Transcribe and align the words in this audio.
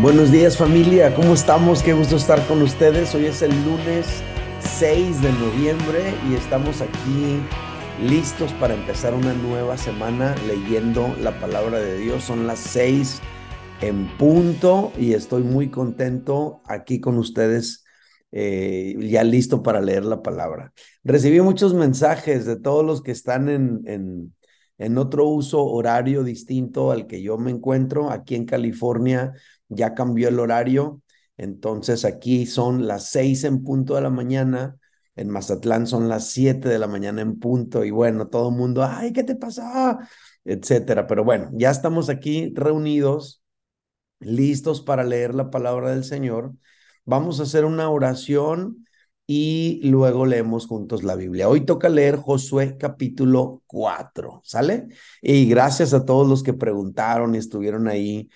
Buenos 0.00 0.32
días 0.32 0.56
familia, 0.56 1.14
¿cómo 1.14 1.34
estamos? 1.34 1.82
Qué 1.82 1.92
gusto 1.92 2.16
estar 2.16 2.42
con 2.46 2.62
ustedes. 2.62 3.14
Hoy 3.14 3.26
es 3.26 3.42
el 3.42 3.50
lunes 3.66 4.22
6 4.60 5.20
de 5.20 5.30
noviembre 5.30 6.14
y 6.26 6.36
estamos 6.36 6.80
aquí 6.80 7.38
listos 8.02 8.50
para 8.54 8.72
empezar 8.72 9.12
una 9.12 9.34
nueva 9.34 9.76
semana 9.76 10.34
leyendo 10.46 11.14
la 11.20 11.38
palabra 11.38 11.80
de 11.80 11.98
Dios. 11.98 12.24
Son 12.24 12.46
las 12.46 12.60
6 12.60 13.20
en 13.82 14.08
punto 14.16 14.90
y 14.98 15.12
estoy 15.12 15.42
muy 15.42 15.68
contento 15.68 16.62
aquí 16.64 16.98
con 16.98 17.18
ustedes, 17.18 17.84
eh, 18.32 18.96
ya 19.00 19.22
listo 19.22 19.62
para 19.62 19.82
leer 19.82 20.06
la 20.06 20.22
palabra. 20.22 20.72
Recibí 21.04 21.42
muchos 21.42 21.74
mensajes 21.74 22.46
de 22.46 22.56
todos 22.56 22.86
los 22.86 23.02
que 23.02 23.10
están 23.10 23.50
en, 23.50 23.82
en, 23.84 24.34
en 24.78 24.96
otro 24.96 25.26
uso 25.26 25.62
horario 25.62 26.24
distinto 26.24 26.90
al 26.90 27.06
que 27.06 27.20
yo 27.20 27.36
me 27.36 27.50
encuentro 27.50 28.10
aquí 28.10 28.34
en 28.34 28.46
California 28.46 29.34
ya 29.70 29.94
cambió 29.94 30.28
el 30.28 30.38
horario, 30.38 31.00
entonces 31.38 32.04
aquí 32.04 32.44
son 32.46 32.86
las 32.86 33.10
seis 33.10 33.44
en 33.44 33.64
punto 33.64 33.94
de 33.94 34.02
la 34.02 34.10
mañana, 34.10 34.76
en 35.16 35.30
Mazatlán 35.30 35.86
son 35.86 36.08
las 36.08 36.30
siete 36.30 36.68
de 36.68 36.78
la 36.78 36.86
mañana 36.86 37.22
en 37.22 37.38
punto, 37.38 37.84
y 37.84 37.90
bueno, 37.90 38.28
todo 38.28 38.50
el 38.50 38.56
mundo, 38.56 38.84
ay, 38.84 39.12
¿qué 39.12 39.24
te 39.24 39.36
pasa? 39.36 39.98
Etcétera. 40.44 41.06
Pero 41.06 41.24
bueno, 41.24 41.50
ya 41.54 41.70
estamos 41.70 42.08
aquí 42.10 42.52
reunidos, 42.54 43.42
listos 44.20 44.82
para 44.82 45.04
leer 45.04 45.34
la 45.34 45.50
palabra 45.50 45.90
del 45.90 46.04
Señor. 46.04 46.52
Vamos 47.04 47.40
a 47.40 47.44
hacer 47.44 47.64
una 47.64 47.90
oración 47.90 48.86
y 49.26 49.80
luego 49.84 50.26
leemos 50.26 50.66
juntos 50.66 51.04
la 51.04 51.14
Biblia. 51.14 51.48
Hoy 51.48 51.64
toca 51.64 51.88
leer 51.88 52.16
Josué 52.16 52.76
capítulo 52.78 53.62
4, 53.66 54.42
¿sale? 54.44 54.88
Y 55.22 55.48
gracias 55.48 55.94
a 55.94 56.04
todos 56.04 56.28
los 56.28 56.42
que 56.42 56.52
preguntaron 56.52 57.34
y 57.34 57.38
estuvieron 57.38 57.88
ahí 57.88 58.28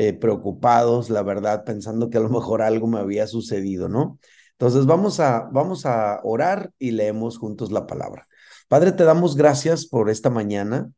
eh, 0.00 0.14
preocupados, 0.14 1.10
la 1.10 1.22
verdad, 1.22 1.62
pensando 1.64 2.08
que 2.08 2.16
a 2.16 2.22
lo 2.22 2.30
mejor 2.30 2.62
algo 2.62 2.86
me 2.86 3.00
había 3.00 3.26
sucedido, 3.26 3.90
¿no? 3.90 4.18
Entonces 4.52 4.86
vamos 4.86 5.20
a, 5.20 5.50
vamos 5.52 5.84
a 5.84 6.20
orar 6.22 6.72
y 6.78 6.92
leemos 6.92 7.36
juntos 7.36 7.70
la 7.70 7.86
palabra. 7.86 8.26
Padre, 8.66 8.92
te 8.92 9.04
damos 9.04 9.36
gracias 9.36 9.84
por 9.84 10.08
esta 10.08 10.30
mañana. 10.30 10.90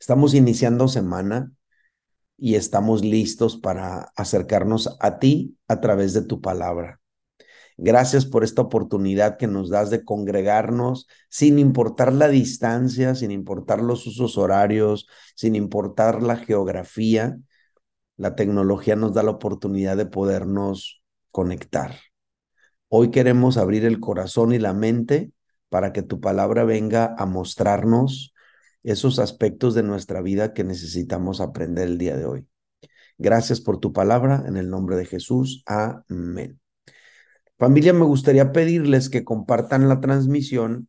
Estamos 0.00 0.34
iniciando 0.34 0.88
semana 0.88 1.52
y 2.36 2.56
estamos 2.56 3.04
listos 3.04 3.56
para 3.56 4.10
acercarnos 4.16 4.96
a 4.98 5.20
ti 5.20 5.56
a 5.68 5.80
través 5.80 6.14
de 6.14 6.22
tu 6.22 6.40
palabra. 6.40 7.00
Gracias 7.76 8.26
por 8.26 8.42
esta 8.42 8.62
oportunidad 8.62 9.36
que 9.36 9.46
nos 9.46 9.70
das 9.70 9.90
de 9.90 10.04
congregarnos 10.04 11.06
sin 11.28 11.60
importar 11.60 12.12
la 12.12 12.26
distancia, 12.26 13.14
sin 13.14 13.30
importar 13.30 13.80
los 13.80 14.04
usos 14.08 14.36
horarios, 14.36 15.06
sin 15.36 15.54
importar 15.54 16.24
la 16.24 16.34
geografía 16.34 17.38
la 18.18 18.34
tecnología 18.34 18.96
nos 18.96 19.14
da 19.14 19.22
la 19.22 19.30
oportunidad 19.30 19.96
de 19.96 20.04
podernos 20.04 21.02
conectar. 21.30 21.96
Hoy 22.88 23.10
queremos 23.10 23.56
abrir 23.56 23.84
el 23.84 24.00
corazón 24.00 24.52
y 24.52 24.58
la 24.58 24.74
mente 24.74 25.32
para 25.68 25.92
que 25.92 26.02
tu 26.02 26.20
palabra 26.20 26.64
venga 26.64 27.14
a 27.16 27.26
mostrarnos 27.26 28.34
esos 28.82 29.18
aspectos 29.18 29.74
de 29.74 29.82
nuestra 29.82 30.20
vida 30.20 30.52
que 30.52 30.64
necesitamos 30.64 31.40
aprender 31.40 31.86
el 31.86 31.98
día 31.98 32.16
de 32.16 32.26
hoy. 32.26 32.46
Gracias 33.18 33.60
por 33.60 33.78
tu 33.78 33.92
palabra, 33.92 34.44
en 34.46 34.56
el 34.56 34.68
nombre 34.68 34.96
de 34.96 35.04
Jesús. 35.04 35.62
Amén. 35.66 36.60
Familia, 37.58 37.92
me 37.92 38.04
gustaría 38.04 38.52
pedirles 38.52 39.08
que 39.10 39.24
compartan 39.24 39.88
la 39.88 40.00
transmisión 40.00 40.88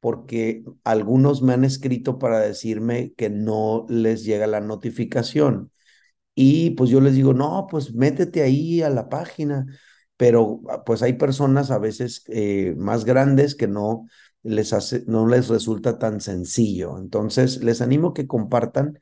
porque 0.00 0.64
algunos 0.84 1.42
me 1.42 1.52
han 1.52 1.64
escrito 1.64 2.18
para 2.18 2.40
decirme 2.40 3.12
que 3.16 3.28
no 3.28 3.86
les 3.88 4.24
llega 4.24 4.46
la 4.46 4.60
notificación. 4.60 5.72
Y 6.42 6.70
pues 6.70 6.88
yo 6.88 7.02
les 7.02 7.14
digo, 7.14 7.34
no, 7.34 7.66
pues 7.70 7.92
métete 7.92 8.40
ahí 8.40 8.80
a 8.80 8.88
la 8.88 9.10
página, 9.10 9.66
pero 10.16 10.62
ah, 10.70 10.84
pues 10.86 11.02
hay 11.02 11.12
personas 11.12 11.70
a 11.70 11.76
veces 11.76 12.24
eh, 12.28 12.74
más 12.78 13.04
grandes 13.04 13.54
que 13.54 13.68
no 13.68 14.06
les 14.42 14.72
hace, 14.72 15.04
no 15.06 15.28
les 15.28 15.48
resulta 15.48 15.98
tan 15.98 16.22
sencillo. 16.22 16.96
Entonces, 16.96 17.62
les 17.62 17.82
animo 17.82 18.14
que 18.14 18.26
compartan 18.26 19.00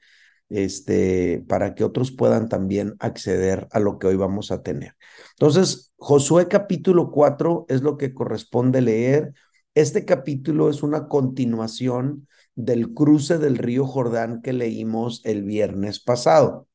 este, 0.49 1.45
para 1.47 1.77
que 1.77 1.85
otros 1.85 2.11
puedan 2.11 2.49
también 2.49 2.97
acceder 2.99 3.69
a 3.71 3.79
lo 3.79 4.01
que 4.01 4.09
hoy 4.09 4.17
vamos 4.17 4.51
a 4.51 4.65
tener. 4.65 4.95
Entonces, 5.39 5.93
Josué 5.97 6.49
capítulo 6.49 7.13
4 7.13 7.67
es 7.69 7.83
lo 7.83 7.97
que 7.99 8.15
corresponde 8.15 8.81
leer. 8.81 9.33
Este 9.77 10.05
capítulo 10.05 10.71
es 10.71 10.83
una 10.83 11.07
continuación 11.07 12.27
del 12.57 12.95
cruce 12.95 13.39
del 13.39 13.59
río 13.59 13.87
Jordán 13.87 14.43
que 14.43 14.53
leímos 14.53 15.21
el 15.25 15.45
viernes 15.45 16.01
pasado. 16.01 16.67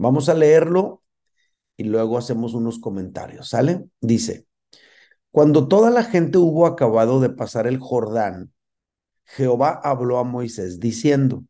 Vamos 0.00 0.30
a 0.30 0.34
leerlo 0.34 1.02
y 1.76 1.84
luego 1.84 2.16
hacemos 2.16 2.54
unos 2.54 2.78
comentarios, 2.78 3.50
¿sale? 3.50 3.84
Dice, 4.00 4.46
cuando 5.30 5.68
toda 5.68 5.90
la 5.90 6.04
gente 6.04 6.38
hubo 6.38 6.66
acabado 6.66 7.20
de 7.20 7.28
pasar 7.28 7.66
el 7.66 7.78
Jordán, 7.78 8.50
Jehová 9.26 9.78
habló 9.84 10.18
a 10.18 10.24
Moisés 10.24 10.80
diciendo, 10.80 11.44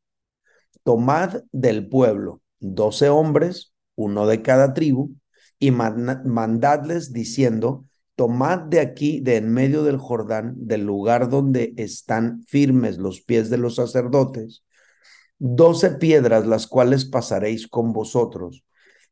tomad 0.82 1.42
del 1.52 1.88
pueblo 1.88 2.40
doce 2.58 3.08
hombres, 3.08 3.72
uno 3.94 4.26
de 4.26 4.42
cada 4.42 4.74
tribu, 4.74 5.14
y 5.60 5.70
mandadles 5.70 7.12
diciendo, 7.12 7.84
tomad 8.16 8.58
de 8.58 8.80
aquí, 8.80 9.20
de 9.20 9.36
en 9.36 9.52
medio 9.52 9.84
del 9.84 9.98
Jordán, 9.98 10.54
del 10.56 10.82
lugar 10.82 11.30
donde 11.30 11.72
están 11.76 12.42
firmes 12.48 12.98
los 12.98 13.20
pies 13.20 13.48
de 13.48 13.58
los 13.58 13.76
sacerdotes, 13.76 14.64
doce 15.40 15.90
piedras 15.92 16.46
las 16.46 16.68
cuales 16.68 17.06
pasaréis 17.06 17.66
con 17.66 17.92
vosotros, 17.92 18.64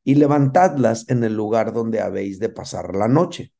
y 0.05 0.15
levantadlas 0.15 1.09
en 1.09 1.25
el 1.25 1.35
lugar 1.35 1.73
donde 1.73 2.01
habéis 2.01 2.39
de 2.39 2.51
pasar 2.51 2.95
la 2.95 3.09
noche. 3.09 3.53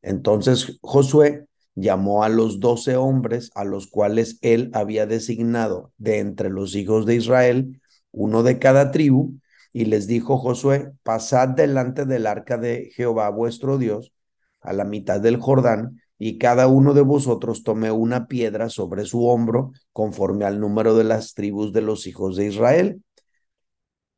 Entonces 0.00 0.78
Josué 0.82 1.46
llamó 1.74 2.24
a 2.24 2.28
los 2.28 2.60
doce 2.60 2.96
hombres 2.96 3.50
a 3.54 3.64
los 3.64 3.86
cuales 3.86 4.38
él 4.42 4.70
había 4.74 5.06
designado 5.06 5.92
de 5.98 6.18
entre 6.18 6.50
los 6.50 6.74
hijos 6.74 7.06
de 7.06 7.14
Israel, 7.14 7.80
uno 8.10 8.42
de 8.42 8.58
cada 8.58 8.90
tribu, 8.90 9.34
y 9.72 9.86
les 9.86 10.06
dijo 10.06 10.38
Josué, 10.38 10.92
pasad 11.02 11.48
delante 11.48 12.04
del 12.04 12.26
arca 12.26 12.58
de 12.58 12.90
Jehová 12.94 13.30
vuestro 13.30 13.78
Dios, 13.78 14.12
a 14.60 14.72
la 14.72 14.84
mitad 14.84 15.20
del 15.20 15.38
Jordán, 15.38 16.01
y 16.24 16.38
cada 16.38 16.68
uno 16.68 16.94
de 16.94 17.00
vosotros 17.00 17.64
tome 17.64 17.90
una 17.90 18.28
piedra 18.28 18.68
sobre 18.68 19.06
su 19.06 19.26
hombro, 19.26 19.72
conforme 19.92 20.44
al 20.44 20.60
número 20.60 20.94
de 20.94 21.02
las 21.02 21.34
tribus 21.34 21.72
de 21.72 21.82
los 21.82 22.06
hijos 22.06 22.36
de 22.36 22.46
Israel, 22.46 23.02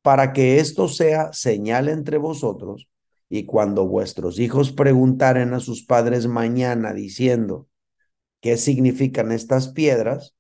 para 0.03 0.35
que 0.35 0.59
esto 0.59 0.89
sea 0.89 1.33
señal 1.33 1.89
entre 1.89 2.19
vosotros, 2.19 2.91
y 3.31 3.47
cuando 3.47 3.89
vuestros 3.89 4.39
hijos 4.39 4.71
preguntaren 4.71 5.55
a 5.55 5.61
sus 5.61 5.87
padres 5.87 6.27
mañana 6.27 6.93
diciendo, 6.93 7.69
¿qué 8.43 8.59
significan 8.59 9.33
estas 9.33 9.69
piedras? 9.69 10.35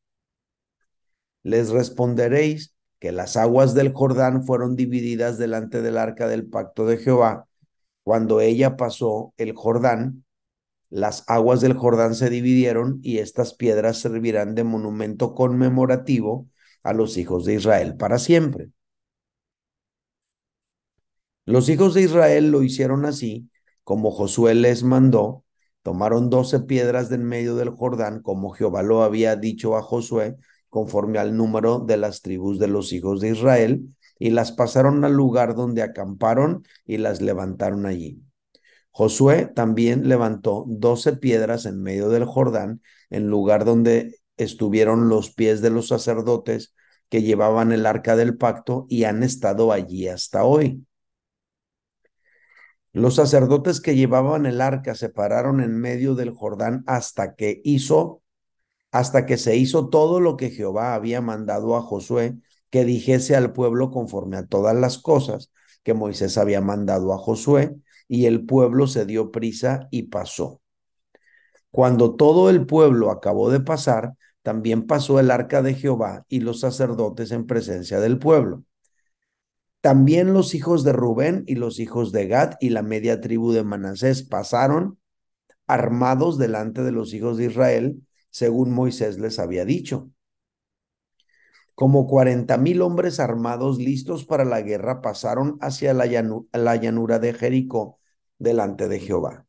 Les 1.42 1.70
responderéis 1.70 2.74
que 2.98 3.10
las 3.10 3.38
aguas 3.38 3.72
del 3.72 3.94
Jordán 3.94 4.44
fueron 4.44 4.76
divididas 4.76 5.38
delante 5.38 5.80
del 5.80 5.97
arca 5.97 6.28
del 6.28 6.47
pacto 6.47 6.84
de 6.84 6.98
Jehová, 6.98 7.48
cuando 8.03 8.42
ella 8.42 8.76
pasó 8.76 9.32
el 9.38 9.54
Jordán 9.54 10.23
las 10.94 11.25
aguas 11.27 11.60
del 11.60 11.72
Jordán 11.72 12.15
se 12.15 12.31
dividieron 12.31 13.00
y 13.03 13.19
estas 13.19 13.53
piedras 13.53 13.99
servirán 13.99 14.55
de 14.55 14.62
monumento 14.62 15.34
conmemorativo 15.34 16.49
a 16.84 16.93
los 16.93 17.16
hijos 17.16 17.44
de 17.44 17.55
Israel 17.55 17.97
para 17.97 18.21
siempre. 18.21 18.71
Los 21.47 21.69
hijos 21.69 21.94
de 21.94 22.03
Israel 22.03 22.53
lo 22.53 22.62
hicieron 22.62 23.06
así, 23.06 23.50
como 23.83 24.12
Josué 24.12 24.54
les 24.54 24.84
mandó, 24.84 25.44
tomaron 25.83 26.31
doce 26.31 26.60
piedras 26.60 27.09
del 27.09 27.22
medio 27.22 27.56
del 27.56 27.71
Jordán, 27.71 28.22
como 28.22 28.50
Jehová 28.50 28.84
lo 28.84 29.03
había 29.03 29.34
dicho 29.34 29.77
a 29.77 29.83
Josué, 29.83 30.37
conforme 30.68 31.18
al 31.18 31.36
número 31.36 31.80
de 31.80 31.97
las 31.97 32.22
tribus 32.22 32.60
de 32.60 32.68
los 32.68 32.92
hijos 32.92 33.21
de 33.21 33.30
Israel, 33.30 33.97
y 34.16 34.30
las 34.30 34.53
pasaron 34.53 35.04
al 35.04 35.15
lugar 35.15 35.57
donde 35.57 35.83
acamparon 35.83 36.65
y 36.86 36.98
las 36.98 37.21
levantaron 37.21 37.84
allí. 37.84 38.23
Josué 38.96 39.50
también 39.52 40.08
levantó 40.08 40.66
doce 40.68 41.16
piedras 41.16 41.66
en 41.66 41.82
medio 41.82 42.10
del 42.10 42.26
Jordán, 42.26 42.80
en 43.10 43.26
lugar 43.26 43.64
donde 43.64 44.20
estuvieron 44.36 45.08
los 45.08 45.34
pies 45.34 45.60
de 45.62 45.70
los 45.70 45.88
sacerdotes 45.88 46.76
que 47.08 47.20
llevaban 47.22 47.72
el 47.72 47.86
arca 47.86 48.14
del 48.14 48.36
pacto 48.36 48.86
y 48.88 49.02
han 49.02 49.24
estado 49.24 49.72
allí 49.72 50.06
hasta 50.06 50.44
hoy. 50.44 50.86
Los 52.92 53.16
sacerdotes 53.16 53.80
que 53.80 53.96
llevaban 53.96 54.46
el 54.46 54.60
arca 54.60 54.94
se 54.94 55.08
pararon 55.08 55.60
en 55.60 55.76
medio 55.76 56.14
del 56.14 56.30
Jordán 56.30 56.84
hasta 56.86 57.34
que 57.34 57.60
hizo, 57.64 58.22
hasta 58.92 59.26
que 59.26 59.38
se 59.38 59.56
hizo 59.56 59.88
todo 59.88 60.20
lo 60.20 60.36
que 60.36 60.50
Jehová 60.50 60.94
había 60.94 61.20
mandado 61.20 61.74
a 61.74 61.82
Josué 61.82 62.36
que 62.70 62.84
dijese 62.84 63.34
al 63.34 63.52
pueblo 63.52 63.91
conforme 63.91 64.36
a 64.36 64.46
todas 64.46 64.76
las 64.76 64.98
cosas 64.98 65.50
que 65.82 65.94
Moisés 65.94 66.38
había 66.38 66.60
mandado 66.60 67.12
a 67.12 67.18
Josué 67.18 67.74
y 68.09 68.27
el 68.27 68.45
pueblo 68.45 68.86
se 68.86 69.06
dio 69.06 69.30
prisa 69.30 69.89
y 69.91 70.04
pasó. 70.04 70.60
Cuando 71.71 72.15
todo 72.15 72.51
el 72.51 72.66
pueblo 72.66 73.10
acabó 73.10 73.51
de 73.51 73.60
pasar, 73.60 74.15
también 74.42 74.86
pasó 74.86 75.18
el 75.18 75.30
arca 75.30 75.62
de 75.62 75.74
Jehová 75.74 76.24
y 76.28 76.41
los 76.41 76.60
sacerdotes 76.60 77.33
en 77.33 77.47
presencia 77.47 77.98
del 77.98 78.18
pueblo. 78.18 78.62
También 79.80 80.33
los 80.33 80.54
hijos 80.54 80.84
de 80.84 80.92
Rubén 80.92 81.45
y 81.47 81.56
los 81.56 81.80
hijos 81.80 82.12
de 82.12 82.27
Gad 82.27 82.54
y 82.60 82.71
la 82.71 82.83
media 82.83 83.21
tribu 83.21 83.53
de 83.53 83.65
Manasés 83.65 84.22
pasaron 84.22 84.98
armados 85.66 86.39
delante 86.39 86.83
de 86.83 86.92
los 86.92 87.12
hijos 87.12 87.36
de 87.36 87.47
Israel, 87.47 88.03
según 88.30 88.71
Moisés 88.72 89.18
les 89.18 89.39
había 89.39 89.65
dicho. 89.65 90.10
Como 91.74 92.06
cuarenta 92.06 92.56
mil 92.56 92.82
hombres 92.82 93.18
armados 93.18 93.78
listos 93.78 94.24
para 94.24 94.44
la 94.44 94.62
guerra 94.62 95.00
pasaron 95.00 95.59
hacia 95.60 95.92
la, 95.92 96.06
la 96.53 96.76
llanura 96.76 97.18
de 97.18 97.34
Jericó 97.34 97.98
delante 98.38 98.88
de 98.88 99.00
Jehová. 99.00 99.47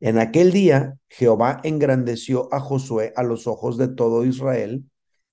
En 0.00 0.18
aquel 0.18 0.50
día 0.50 0.96
Jehová 1.08 1.60
engrandeció 1.62 2.52
a 2.52 2.60
Josué 2.60 3.12
a 3.16 3.22
los 3.22 3.46
ojos 3.46 3.76
de 3.76 3.88
todo 3.88 4.24
Israel 4.24 4.84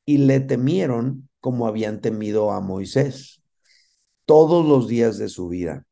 y 0.05 0.17
le 0.17 0.39
temieron 0.39 1.29
como 1.39 1.67
habían 1.67 2.01
temido 2.01 2.51
a 2.51 2.59
Moisés 2.59 3.41
todos 4.25 4.65
los 4.65 4.87
días 4.87 5.17
de 5.17 5.29
su 5.29 5.47
vida. 5.47 5.85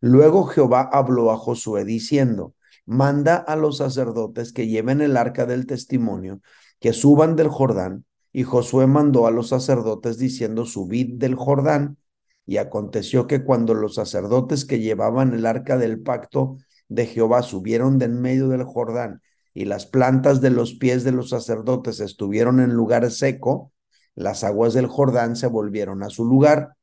Luego 0.00 0.44
Jehová 0.44 0.88
habló 0.92 1.30
a 1.30 1.36
Josué 1.36 1.84
diciendo, 1.84 2.54
manda 2.86 3.36
a 3.36 3.56
los 3.56 3.78
sacerdotes 3.78 4.52
que 4.52 4.68
lleven 4.68 5.00
el 5.00 5.16
arca 5.16 5.46
del 5.46 5.66
testimonio, 5.66 6.40
que 6.78 6.92
suban 6.92 7.36
del 7.36 7.48
Jordán. 7.48 8.04
Y 8.32 8.44
Josué 8.44 8.86
mandó 8.86 9.26
a 9.26 9.30
los 9.30 9.48
sacerdotes 9.48 10.18
diciendo, 10.18 10.64
subid 10.64 11.18
del 11.18 11.34
Jordán. 11.34 11.98
Y 12.46 12.56
aconteció 12.56 13.26
que 13.26 13.44
cuando 13.44 13.74
los 13.74 13.94
sacerdotes 13.94 14.64
que 14.64 14.80
llevaban 14.80 15.34
el 15.34 15.46
arca 15.46 15.78
del 15.78 16.00
pacto 16.00 16.56
de 16.88 17.06
Jehová 17.06 17.42
subieron 17.42 17.98
de 17.98 18.06
en 18.06 18.20
medio 18.20 18.48
del 18.48 18.64
Jordán 18.64 19.22
y 19.54 19.64
las 19.64 19.86
plantas 19.86 20.40
de 20.40 20.50
los 20.50 20.74
pies 20.74 21.04
de 21.04 21.12
los 21.12 21.30
sacerdotes 21.30 22.00
estuvieron 22.00 22.60
en 22.60 22.72
lugar 22.72 23.10
seco, 23.10 23.72
las 24.14 24.44
aguas 24.44 24.74
del 24.74 24.86
Jordán 24.86 25.36
se 25.36 25.46
volvieron 25.46 26.02
a 26.02 26.10
su 26.10 26.24
lugar 26.24 26.74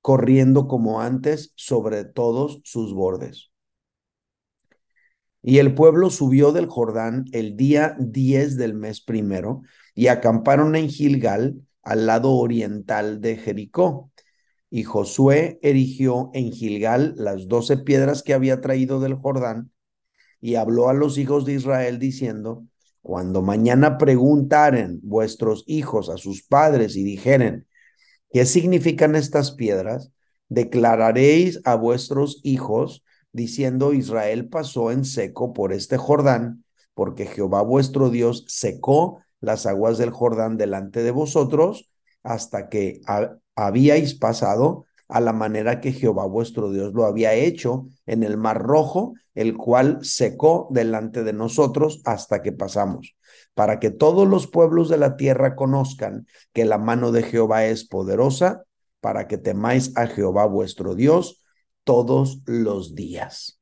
corriendo 0.00 0.68
como 0.68 1.00
antes 1.00 1.52
sobre 1.56 2.04
todos 2.04 2.60
sus 2.64 2.92
bordes. 2.92 3.50
Y 5.42 5.58
el 5.58 5.74
pueblo 5.74 6.10
subió 6.10 6.52
del 6.52 6.66
Jordán 6.66 7.26
el 7.32 7.56
día 7.56 7.96
10 7.98 8.56
del 8.56 8.74
mes 8.74 9.00
primero 9.00 9.62
y 9.94 10.08
acamparon 10.08 10.76
en 10.76 10.88
Gilgal, 10.88 11.60
al 11.82 12.06
lado 12.06 12.32
oriental 12.32 13.20
de 13.20 13.36
Jericó. 13.36 14.10
Y 14.70 14.82
Josué 14.84 15.58
erigió 15.62 16.30
en 16.34 16.50
Gilgal 16.50 17.14
las 17.16 17.46
doce 17.48 17.76
piedras 17.76 18.22
que 18.22 18.34
había 18.34 18.60
traído 18.60 19.00
del 19.00 19.14
Jordán 19.14 19.70
y 20.40 20.56
habló 20.56 20.88
a 20.88 20.94
los 20.94 21.16
hijos 21.18 21.44
de 21.44 21.54
Israel 21.54 21.98
diciendo, 21.98 22.64
cuando 23.02 23.42
mañana 23.42 23.98
preguntaren 23.98 25.00
vuestros 25.02 25.64
hijos 25.66 26.08
a 26.08 26.16
sus 26.16 26.42
padres 26.42 26.96
y 26.96 27.04
dijeren, 27.04 27.66
¿Qué 28.34 28.46
significan 28.46 29.14
estas 29.14 29.52
piedras? 29.52 30.10
Declararéis 30.48 31.60
a 31.64 31.76
vuestros 31.76 32.40
hijos, 32.42 33.04
diciendo, 33.30 33.94
Israel 33.94 34.48
pasó 34.48 34.90
en 34.90 35.04
seco 35.04 35.52
por 35.52 35.72
este 35.72 35.98
Jordán, 35.98 36.64
porque 36.94 37.26
Jehová 37.26 37.62
vuestro 37.62 38.10
Dios 38.10 38.44
secó 38.48 39.20
las 39.44 39.66
aguas 39.66 39.98
del 39.98 40.10
Jordán 40.10 40.56
delante 40.56 41.02
de 41.02 41.10
vosotros 41.10 41.90
hasta 42.22 42.68
que 42.68 43.00
habíais 43.54 44.14
pasado 44.14 44.86
a 45.08 45.20
la 45.20 45.32
manera 45.32 45.80
que 45.80 45.92
Jehová 45.92 46.26
vuestro 46.26 46.70
Dios 46.70 46.94
lo 46.94 47.04
había 47.04 47.34
hecho 47.34 47.86
en 48.06 48.22
el 48.22 48.36
mar 48.36 48.62
rojo, 48.62 49.14
el 49.34 49.56
cual 49.56 49.98
secó 50.02 50.68
delante 50.70 51.22
de 51.24 51.32
nosotros 51.32 52.00
hasta 52.04 52.40
que 52.40 52.52
pasamos 52.52 53.14
para 53.54 53.78
que 53.78 53.90
todos 53.90 54.28
los 54.28 54.46
pueblos 54.48 54.88
de 54.88 54.98
la 54.98 55.16
tierra 55.16 55.54
conozcan 55.54 56.26
que 56.52 56.64
la 56.64 56.78
mano 56.78 57.12
de 57.12 57.22
Jehová 57.22 57.64
es 57.64 57.86
poderosa, 57.86 58.64
para 59.00 59.28
que 59.28 59.38
temáis 59.38 59.96
a 59.96 60.06
Jehová 60.06 60.46
vuestro 60.46 60.94
Dios 60.94 61.42
todos 61.84 62.42
los 62.46 62.94
días. 62.94 63.60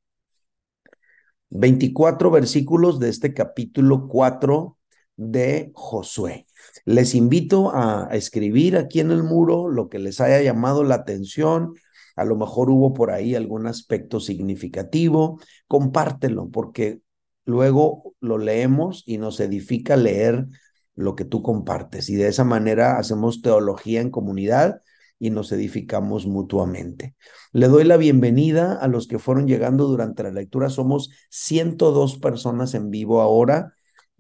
24 1.50 2.31
versículos 2.31 2.99
de 2.99 3.11
este 3.11 3.35
capítulo 3.35 4.08
4 4.08 4.78
de 5.17 5.70
Josué. 5.75 6.47
Les 6.85 7.14
invito 7.14 7.70
a 7.75 8.09
escribir 8.12 8.76
aquí 8.76 9.00
en 9.00 9.11
el 9.11 9.23
muro 9.23 9.69
lo 9.69 9.88
que 9.88 9.99
les 9.99 10.20
haya 10.20 10.43
llamado 10.43 10.85
la 10.85 10.97
atención. 10.97 11.75
A 12.17 12.25
lo 12.25 12.37
mejor 12.37 12.70
hubo 12.70 12.93
por 12.93 13.11
ahí 13.11 13.35
algún 13.35 13.67
aspecto 13.67 14.20
significativo. 14.20 15.41
Compártelo 15.69 16.49
porque 16.50 17.00
luego 17.44 18.14
lo 18.20 18.38
leemos 18.38 19.03
y 19.06 19.19
nos 19.19 19.41
edifica 19.41 19.97
leer 19.97 20.47
lo 20.94 21.14
que 21.14 21.25
tú 21.25 21.43
compartes. 21.43 22.11
Y 22.11 22.14
de 22.14 22.29
esa 22.29 22.44
manera 22.44 22.99
hacemos 22.99 23.43
teología 23.43 24.00
en 24.00 24.11
comunidad 24.11 24.81
y 25.19 25.31
nos 25.31 25.53
edificamos 25.53 26.26
mutuamente. 26.26 27.14
Le 27.53 27.69
doy 27.69 27.85
la 27.85 27.97
bienvenida 27.97 28.75
a 28.75 28.88
los 28.88 29.06
que 29.06 29.20
fueron 29.20 29.47
llegando 29.47 29.87
durante 29.87 30.25
la 30.25 30.32
lectura. 30.32 30.69
Somos 30.69 31.11
102 31.31 32.19
personas 32.19 32.75
en 32.75 32.91
vivo 32.91 33.20
ahora 33.20 33.73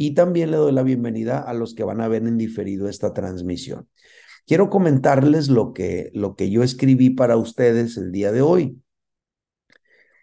y 0.04 0.14
también 0.14 0.50
le 0.50 0.56
doy 0.56 0.72
la 0.72 0.82
bienvenida 0.82 1.38
a 1.38 1.54
los 1.54 1.74
que 1.74 1.84
van 1.84 2.00
a 2.00 2.08
ver 2.08 2.26
en 2.26 2.36
diferido 2.36 2.88
esta 2.88 3.12
transmisión. 3.14 3.88
Quiero 4.48 4.68
comentarles 4.68 5.46
lo 5.46 5.72
que, 5.72 6.10
lo 6.12 6.34
que 6.34 6.50
yo 6.50 6.64
escribí 6.64 7.10
para 7.10 7.36
ustedes 7.36 7.96
el 7.96 8.10
día 8.10 8.32
de 8.32 8.42
hoy. 8.42 8.82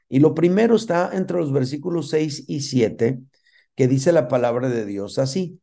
Y 0.09 0.19
lo 0.19 0.35
primero 0.35 0.75
está 0.75 1.11
entre 1.13 1.37
los 1.37 1.53
versículos 1.53 2.09
6 2.09 2.43
y 2.49 2.59
7, 2.59 3.21
que 3.73 3.87
dice 3.87 4.11
la 4.11 4.27
palabra 4.27 4.67
de 4.67 4.85
Dios 4.85 5.17
así, 5.17 5.61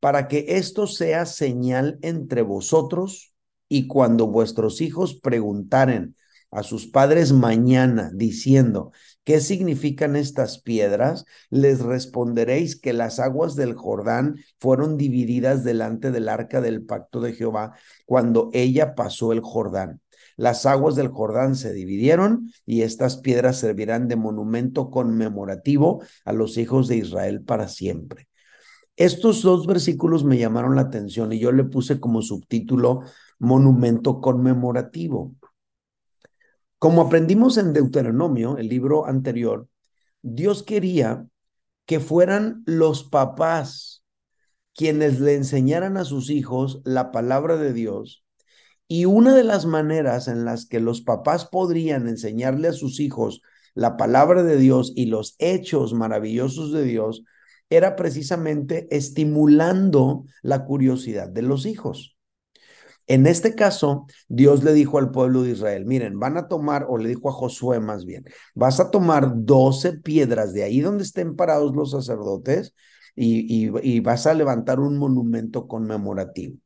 para 0.00 0.28
que 0.28 0.44
esto 0.48 0.86
sea 0.86 1.24
señal 1.24 1.98
entre 2.02 2.42
vosotros 2.42 3.32
y 3.70 3.86
cuando 3.86 4.26
vuestros 4.26 4.82
hijos 4.82 5.18
preguntaren 5.18 6.14
a 6.50 6.62
sus 6.62 6.88
padres 6.88 7.32
mañana 7.32 8.10
diciendo, 8.12 8.92
¿qué 9.26 9.42
significan 9.42 10.16
estas 10.16 10.62
piedras? 10.62 11.26
Les 11.50 11.80
responderéis 11.80 12.80
que 12.80 12.94
las 12.94 13.20
aguas 13.20 13.56
del 13.56 13.74
Jordán 13.74 14.36
fueron 14.58 14.96
divididas 14.96 15.64
delante 15.64 16.10
del 16.10 16.30
arca 16.30 16.62
del 16.62 16.86
pacto 16.86 17.20
de 17.20 17.34
Jehová 17.34 17.74
cuando 18.06 18.48
ella 18.54 18.94
pasó 18.94 19.34
el 19.34 19.40
Jordán 19.42 20.00
las 20.36 20.66
aguas 20.66 20.96
del 20.96 21.08
Jordán 21.08 21.56
se 21.56 21.72
dividieron 21.72 22.52
y 22.66 22.82
estas 22.82 23.16
piedras 23.16 23.58
servirán 23.58 24.06
de 24.06 24.16
monumento 24.16 24.90
conmemorativo 24.90 26.02
a 26.24 26.32
los 26.32 26.58
hijos 26.58 26.88
de 26.88 26.96
Israel 26.96 27.42
para 27.42 27.68
siempre. 27.68 28.28
Estos 28.96 29.42
dos 29.42 29.66
versículos 29.66 30.24
me 30.24 30.38
llamaron 30.38 30.76
la 30.76 30.82
atención 30.82 31.32
y 31.32 31.38
yo 31.38 31.52
le 31.52 31.64
puse 31.64 32.00
como 32.00 32.22
subtítulo 32.22 33.02
monumento 33.38 34.20
conmemorativo. 34.20 35.34
Como 36.78 37.02
aprendimos 37.02 37.56
en 37.56 37.72
Deuteronomio, 37.72 38.58
el 38.58 38.68
libro 38.68 39.06
anterior, 39.06 39.68
Dios 40.22 40.62
quería 40.62 41.26
que 41.86 42.00
fueran 42.00 42.62
los 42.66 43.04
papás 43.04 44.04
quienes 44.74 45.20
le 45.20 45.34
enseñaran 45.34 45.96
a 45.96 46.04
sus 46.04 46.28
hijos 46.28 46.82
la 46.84 47.12
palabra 47.12 47.56
de 47.56 47.72
Dios 47.72 48.24
y 48.88 49.06
una 49.06 49.34
de 49.34 49.44
las 49.44 49.64
maneras 49.64 50.28
en 50.28 50.44
las 50.44 50.66
que 50.66 50.80
los 50.80 51.00
papás 51.00 51.46
podrían 51.46 52.08
enseñarle 52.08 52.68
a 52.68 52.72
sus 52.72 53.00
hijos 53.00 53.40
la 53.74 53.96
palabra 53.96 54.42
de 54.42 54.56
Dios 54.58 54.92
y 54.94 55.06
los 55.06 55.34
hechos 55.38 55.94
maravillosos 55.94 56.72
de 56.72 56.84
Dios 56.84 57.24
era 57.70 57.96
precisamente 57.96 58.86
estimulando 58.90 60.24
la 60.42 60.64
curiosidad 60.64 61.28
de 61.28 61.42
los 61.42 61.66
hijos. 61.66 62.15
En 63.06 63.26
este 63.26 63.54
caso, 63.54 64.06
Dios 64.28 64.64
le 64.64 64.72
dijo 64.72 64.98
al 64.98 65.10
pueblo 65.10 65.42
de 65.42 65.52
Israel, 65.52 65.86
miren, 65.86 66.18
van 66.18 66.36
a 66.36 66.48
tomar, 66.48 66.86
o 66.88 66.98
le 66.98 67.08
dijo 67.08 67.28
a 67.28 67.32
Josué 67.32 67.80
más 67.80 68.04
bien, 68.04 68.24
vas 68.54 68.80
a 68.80 68.90
tomar 68.90 69.32
12 69.34 69.94
piedras 69.98 70.52
de 70.52 70.64
ahí 70.64 70.80
donde 70.80 71.04
estén 71.04 71.36
parados 71.36 71.74
los 71.74 71.92
sacerdotes 71.92 72.74
y, 73.14 73.70
y 73.82 74.00
vas 74.00 74.26
a 74.26 74.34
levantar 74.34 74.80
un 74.80 74.98
monumento 74.98 75.68
conmemorativo. 75.68 76.56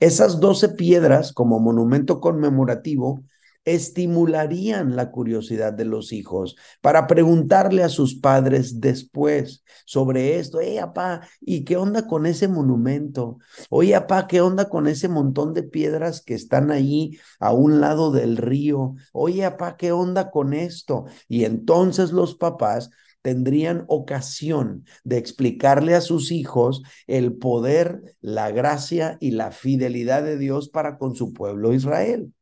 Esas 0.00 0.40
doce 0.40 0.70
piedras 0.70 1.32
como 1.32 1.60
monumento 1.60 2.20
conmemorativo 2.20 3.22
estimularían 3.64 4.96
la 4.96 5.10
curiosidad 5.10 5.72
de 5.72 5.84
los 5.84 6.12
hijos 6.12 6.56
para 6.80 7.06
preguntarle 7.06 7.82
a 7.82 7.88
sus 7.88 8.14
padres 8.16 8.80
después 8.80 9.64
sobre 9.86 10.38
esto. 10.38 10.58
Oye, 10.58 10.80
papá, 10.80 11.26
¿y 11.40 11.64
qué 11.64 11.76
onda 11.76 12.06
con 12.06 12.26
ese 12.26 12.48
monumento? 12.48 13.38
Oye, 13.70 13.92
papá, 13.92 14.26
¿qué 14.26 14.40
onda 14.40 14.68
con 14.68 14.86
ese 14.86 15.08
montón 15.08 15.54
de 15.54 15.62
piedras 15.62 16.20
que 16.22 16.34
están 16.34 16.70
ahí 16.70 17.18
a 17.40 17.52
un 17.52 17.80
lado 17.80 18.10
del 18.10 18.36
río? 18.36 18.94
Oye, 19.12 19.42
papá, 19.50 19.76
¿qué 19.76 19.92
onda 19.92 20.30
con 20.30 20.52
esto? 20.52 21.04
Y 21.28 21.44
entonces 21.44 22.12
los 22.12 22.34
papás 22.34 22.90
tendrían 23.22 23.84
ocasión 23.88 24.84
de 25.02 25.16
explicarle 25.16 25.94
a 25.94 26.02
sus 26.02 26.30
hijos 26.30 26.82
el 27.06 27.32
poder, 27.38 28.16
la 28.20 28.50
gracia 28.50 29.16
y 29.18 29.30
la 29.30 29.50
fidelidad 29.50 30.22
de 30.22 30.36
Dios 30.36 30.68
para 30.68 30.98
con 30.98 31.14
su 31.14 31.32
pueblo 31.32 31.72
Israel. 31.72 32.34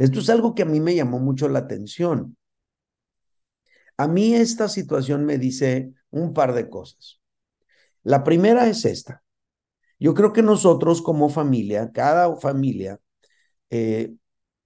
Esto 0.00 0.20
es 0.20 0.30
algo 0.30 0.54
que 0.54 0.62
a 0.62 0.64
mí 0.64 0.80
me 0.80 0.94
llamó 0.94 1.18
mucho 1.18 1.46
la 1.46 1.58
atención. 1.58 2.38
A 3.98 4.08
mí 4.08 4.34
esta 4.34 4.70
situación 4.70 5.26
me 5.26 5.36
dice 5.36 5.92
un 6.10 6.32
par 6.32 6.54
de 6.54 6.70
cosas. 6.70 7.20
La 8.02 8.24
primera 8.24 8.66
es 8.66 8.86
esta. 8.86 9.22
Yo 9.98 10.14
creo 10.14 10.32
que 10.32 10.40
nosotros 10.40 11.02
como 11.02 11.28
familia, 11.28 11.90
cada 11.92 12.34
familia, 12.36 12.98
eh, 13.68 14.14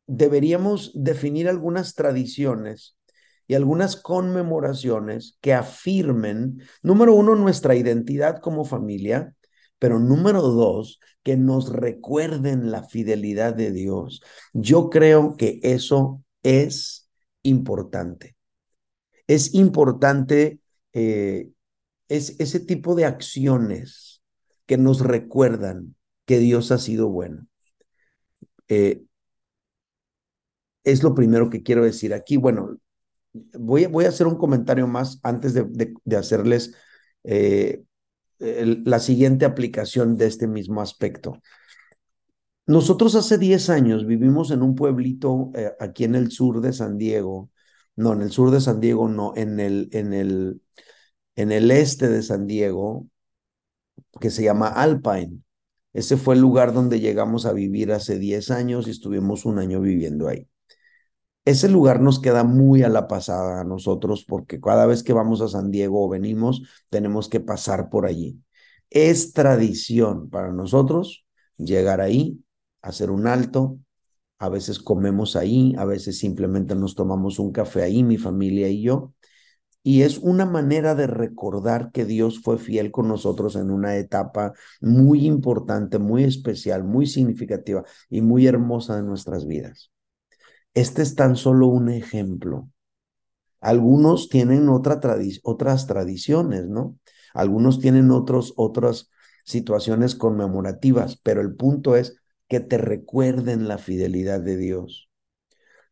deberíamos 0.07 0.93
definir 0.95 1.49
algunas 1.49 1.97
tradiciones 1.97 2.97
y 3.49 3.55
algunas 3.55 3.97
conmemoraciones 3.97 5.37
que 5.41 5.53
afirmen, 5.53 6.62
número 6.85 7.12
uno, 7.12 7.35
nuestra 7.35 7.75
identidad 7.75 8.38
como 8.41 8.64
familia, 8.64 9.35
pero 9.85 9.99
número 9.99 10.41
dos, 10.41 10.99
que 11.23 11.37
nos 11.37 11.71
recuerden 11.71 12.71
la 12.71 12.85
fidelidad 12.85 13.55
de 13.55 13.71
Dios. 13.71 14.23
Yo 14.55 14.88
creo 14.88 15.37
que 15.37 15.61
eso 15.62 16.25
es 16.43 17.11
importante. 17.43 18.35
Es 19.26 19.53
importante 19.53 20.59
eh, 20.95 21.50
es 22.09 22.41
ese 22.41 22.61
tipo 22.61 22.95
de 22.95 23.05
acciones 23.05 24.23
que 24.64 24.79
nos 24.79 25.03
recuerdan 25.03 25.97
que 26.25 26.38
Dios 26.38 26.73
ha 26.73 26.79
sido 26.79 27.11
bueno. 27.11 27.47
Eh, 28.69 29.03
es 30.83 31.03
lo 31.03 31.14
primero 31.14 31.50
que 31.50 31.62
quiero 31.62 31.85
decir 31.85 32.14
aquí. 32.14 32.38
Bueno, 32.38 32.79
voy, 33.35 33.85
voy 33.85 34.07
a 34.07 34.09
hacer 34.09 34.26
un 34.26 34.38
comentario 34.38 34.87
más 34.87 35.21
antes 35.23 35.53
de, 35.53 36.17
hacerles 36.17 36.75
eh, 37.25 37.85
la 38.38 38.99
siguiente 38.99 39.45
aplicación 39.45 40.17
de 40.17 40.26
este 40.26 40.47
mismo 40.47 40.81
aspecto. 40.81 41.41
Nosotros 42.67 43.14
hace 43.14 43.37
10 43.38 43.69
años 43.71 44.07
vivimos 44.07 44.50
en 44.50 44.62
un 44.62 44.75
pueblito 44.75 45.50
eh, 45.55 45.73
aquí 45.81 46.05
en 46.05 46.14
el 46.14 46.31
sur 46.31 46.61
de 46.62 46.73
San 46.73 46.97
Diego, 46.97 47.50
no, 47.97 48.14
en 48.14 48.23
el 48.23 48.31
sur 48.31 48.50
de 48.50 48.61
San 48.61 48.81
Diego, 48.81 49.09
no, 49.09 49.35
en 49.37 49.61
el, 49.61 49.88
en 49.93 50.14
el, 50.14 50.62
en 51.37 51.53
el 51.53 51.71
este 51.71 52.09
de 52.09 52.23
San 52.23 52.47
Diego, 52.47 53.07
que 54.21 54.31
se 54.31 54.43
llama 54.45 54.69
Alpine. 54.69 55.41
Ese 55.93 56.17
fue 56.17 56.35
el 56.35 56.41
lugar 56.41 56.73
donde 56.73 57.00
llegamos 57.00 57.47
a 57.47 57.53
vivir 57.53 57.93
hace 57.93 58.19
10 58.19 58.50
años 58.50 58.88
y 58.88 58.91
estuvimos 58.91 59.45
un 59.45 59.59
año 59.59 59.81
viviendo 59.81 60.29
ahí. 60.29 60.49
Ese 61.45 61.69
lugar 61.69 62.01
nos 62.01 62.21
queda 62.21 62.43
muy 62.45 62.83
a 62.83 62.89
la 62.89 63.07
pasada 63.07 63.61
a 63.61 63.65
nosotros 63.65 64.25
porque 64.27 64.61
cada 64.61 64.87
vez 64.87 65.03
que 65.03 65.13
vamos 65.13 65.43
a 65.43 65.49
San 65.49 65.71
Diego 65.71 66.05
o 66.05 66.09
venimos, 66.09 66.63
tenemos 66.89 67.29
que 67.29 67.41
pasar 67.41 67.91
por 67.91 68.07
allí. 68.07 68.41
Es 68.91 69.33
tradición 69.33 70.31
para 70.31 70.53
nosotros 70.53 71.27
llegar 71.59 72.01
ahí, 72.01 72.43
hacer 72.83 73.11
un 73.11 73.27
alto, 73.27 73.79
a 74.39 74.49
veces 74.49 74.79
comemos 74.79 75.37
ahí, 75.37 75.75
a 75.79 75.85
veces 75.85 76.19
simplemente 76.19 76.75
nos 76.75 76.95
tomamos 76.95 77.39
un 77.39 77.53
café 77.53 77.83
ahí, 77.83 78.03
mi 78.03 78.19
familia 78.19 78.69
y 78.69 78.83
yo, 78.83 79.13
y 79.83 80.03
es 80.03 80.19
una 80.19 80.47
manera 80.47 80.95
de 80.95 81.07
recordar 81.07 81.93
que 81.93 82.05
Dios 82.07 82.41
fue 82.41 82.59
fiel 82.59 82.91
con 82.91 83.09
nosotros 83.09 83.57
en 83.57 83.71
una 83.71 83.97
etapa 83.97 84.55
muy 84.81 85.27
importante, 85.27 85.99
muy 85.99 86.25
especial, 86.25 86.85
muy 86.85 87.07
significativa 87.07 87.85
y 88.11 88.23
muy 88.23 88.47
hermosa 88.47 88.97
de 88.97 89.03
nuestras 89.03 89.47
vidas. 89.47 89.94
Este 90.75 91.02
es 91.02 91.14
tan 91.14 91.37
solo 91.37 91.69
un 91.69 91.88
ejemplo. 91.88 92.69
Algunos 93.61 94.28
tienen 94.28 94.69
otra 94.69 95.00
otras 95.43 95.87
tradiciones, 95.87 96.66
¿no? 96.66 96.99
Algunos 97.33 97.81
tienen 97.81 98.11
otros, 98.11 98.52
otras 98.57 99.11
situaciones 99.45 100.14
conmemorativas, 100.14 101.16
pero 101.23 101.40
el 101.40 101.54
punto 101.54 101.97
es 101.97 102.16
que 102.49 102.61
te 102.61 102.78
recuerden 102.78 103.69
la 103.69 103.78
fidelidad 103.78 104.40
de 104.40 104.57
Dios, 104.57 105.09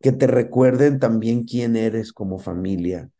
que 0.00 0.12
te 0.12 0.26
recuerden 0.26 1.00
también 1.00 1.44
quién 1.44 1.76
eres 1.76 2.12
como 2.12 2.38
familia, 2.38 3.10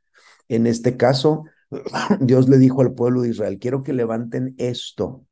en 0.49 0.67
este 0.67 0.97
caso, 0.99 1.45
Dios 2.21 2.49
le 2.49 2.59
dijo 2.59 2.83
al 2.83 2.95
pueblo 2.95 3.23
de 3.23 3.31
Israel, 3.31 3.59
quiero 3.59 3.83
que 3.83 3.95
levanten 3.95 4.55
esto. 4.59 5.25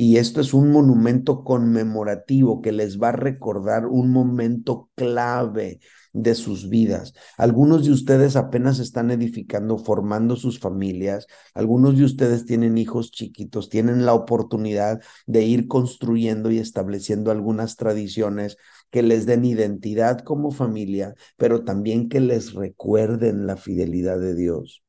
Y 0.00 0.18
esto 0.18 0.40
es 0.40 0.54
un 0.54 0.70
monumento 0.70 1.42
conmemorativo 1.42 2.62
que 2.62 2.70
les 2.70 3.00
va 3.00 3.08
a 3.08 3.12
recordar 3.12 3.86
un 3.86 4.12
momento 4.12 4.90
clave 4.94 5.80
de 6.12 6.36
sus 6.36 6.68
vidas. 6.68 7.14
Algunos 7.36 7.84
de 7.84 7.90
ustedes 7.90 8.36
apenas 8.36 8.78
están 8.78 9.10
edificando, 9.10 9.76
formando 9.76 10.36
sus 10.36 10.60
familias. 10.60 11.26
Algunos 11.52 11.98
de 11.98 12.04
ustedes 12.04 12.44
tienen 12.44 12.78
hijos 12.78 13.10
chiquitos, 13.10 13.70
tienen 13.70 14.06
la 14.06 14.14
oportunidad 14.14 15.00
de 15.26 15.42
ir 15.42 15.66
construyendo 15.66 16.52
y 16.52 16.58
estableciendo 16.58 17.32
algunas 17.32 17.74
tradiciones 17.74 18.56
que 18.90 19.02
les 19.02 19.26
den 19.26 19.44
identidad 19.44 20.20
como 20.20 20.52
familia, 20.52 21.16
pero 21.36 21.64
también 21.64 22.08
que 22.08 22.20
les 22.20 22.54
recuerden 22.54 23.48
la 23.48 23.56
fidelidad 23.56 24.20
de 24.20 24.36
Dios. 24.36 24.84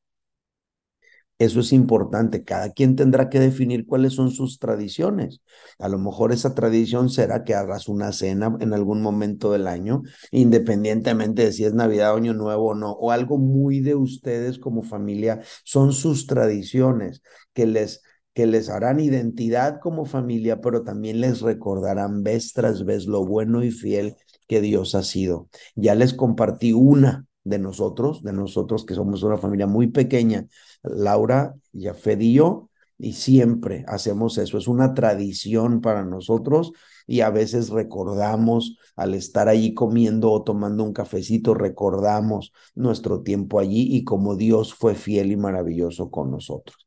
Eso 1.40 1.60
es 1.60 1.72
importante. 1.72 2.44
Cada 2.44 2.70
quien 2.70 2.96
tendrá 2.96 3.30
que 3.30 3.40
definir 3.40 3.86
cuáles 3.86 4.12
son 4.12 4.30
sus 4.30 4.58
tradiciones. 4.58 5.40
A 5.78 5.88
lo 5.88 5.98
mejor 5.98 6.32
esa 6.32 6.54
tradición 6.54 7.08
será 7.08 7.44
que 7.44 7.54
hagas 7.54 7.88
una 7.88 8.12
cena 8.12 8.54
en 8.60 8.74
algún 8.74 9.00
momento 9.00 9.50
del 9.50 9.66
año, 9.66 10.02
independientemente 10.32 11.46
de 11.46 11.52
si 11.52 11.64
es 11.64 11.72
Navidad, 11.72 12.14
Año 12.14 12.34
Nuevo 12.34 12.66
o 12.68 12.74
no, 12.74 12.92
o 12.92 13.10
algo 13.10 13.38
muy 13.38 13.80
de 13.80 13.94
ustedes 13.94 14.58
como 14.58 14.82
familia. 14.82 15.40
Son 15.64 15.94
sus 15.94 16.26
tradiciones 16.26 17.22
que 17.54 17.66
les 17.66 18.02
que 18.34 18.46
les 18.46 18.68
harán 18.68 19.00
identidad 19.00 19.80
como 19.80 20.04
familia, 20.04 20.60
pero 20.60 20.84
también 20.84 21.20
les 21.20 21.40
recordarán 21.40 22.22
vez 22.22 22.52
tras 22.52 22.84
vez 22.84 23.06
lo 23.06 23.24
bueno 23.26 23.64
y 23.64 23.70
fiel 23.70 24.14
que 24.46 24.60
Dios 24.60 24.94
ha 24.94 25.02
sido. 25.02 25.48
Ya 25.74 25.94
les 25.94 26.14
compartí 26.14 26.72
una 26.72 27.26
de 27.44 27.58
nosotros, 27.58 28.22
de 28.22 28.32
nosotros 28.32 28.84
que 28.84 28.94
somos 28.94 29.22
una 29.22 29.38
familia 29.38 29.66
muy 29.66 29.88
pequeña, 29.88 30.46
Laura, 30.82 31.54
Yafed 31.72 32.20
y 32.20 32.34
yo, 32.34 32.70
y 32.98 33.14
siempre 33.14 33.84
hacemos 33.88 34.36
eso. 34.38 34.58
Es 34.58 34.68
una 34.68 34.92
tradición 34.94 35.80
para 35.80 36.04
nosotros 36.04 36.72
y 37.06 37.22
a 37.22 37.30
veces 37.30 37.70
recordamos 37.70 38.76
al 38.94 39.14
estar 39.14 39.48
allí 39.48 39.74
comiendo 39.74 40.30
o 40.30 40.44
tomando 40.44 40.84
un 40.84 40.92
cafecito, 40.92 41.54
recordamos 41.54 42.52
nuestro 42.74 43.22
tiempo 43.22 43.58
allí 43.58 43.96
y 43.96 44.04
cómo 44.04 44.36
Dios 44.36 44.74
fue 44.74 44.94
fiel 44.94 45.32
y 45.32 45.36
maravilloso 45.36 46.10
con 46.10 46.30
nosotros. 46.30 46.86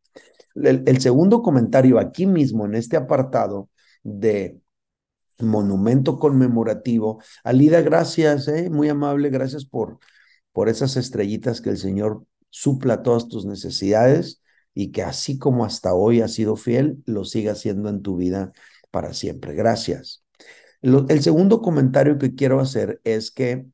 El, 0.56 1.02
segundo 1.02 1.42
comentario 1.42 2.00
aquí 2.00 2.28
mismo 2.28 2.66
en 2.66 2.76
este 2.76 2.96
apartado 2.96 3.70
de 4.04 4.60
monumento 5.40 6.20
conmemorativo. 6.20 7.22
Alida, 7.44 7.82
gracias, 7.82 8.48
eh, 8.48 8.70
muy 8.70 8.90
amable, 8.90 9.30
gracias 9.30 9.66
por, 9.66 9.98
por 10.54 10.70
esas 10.70 10.96
estrellitas 10.96 11.62
que 11.62 11.72
el 11.72 11.78
Señor 11.78 12.26
supla 12.50 13.04
todas 13.04 13.28
tus 13.28 13.46
necesidades 13.46 14.42
y 14.74 14.92
que 14.92 15.04
así 15.04 15.38
como 15.38 15.66
hasta 15.66 15.94
hoy 15.94 16.22
ha 16.22 16.28
sido 16.28 16.56
fiel, 16.56 17.04
lo 17.06 17.26
siga 17.26 17.54
haciendo 17.54 17.90
en 17.90 18.02
tu 18.02 18.16
vida 18.16 18.54
para 18.92 19.14
siempre. 19.14 19.56
Gracias. 19.56 20.24
el 20.82 21.22
segundo 21.22 21.62
comentario 21.62 22.18
que 22.18 22.36
quiero 22.36 22.60
hacer 22.60 23.02
es 23.04 23.32
que 23.32 23.66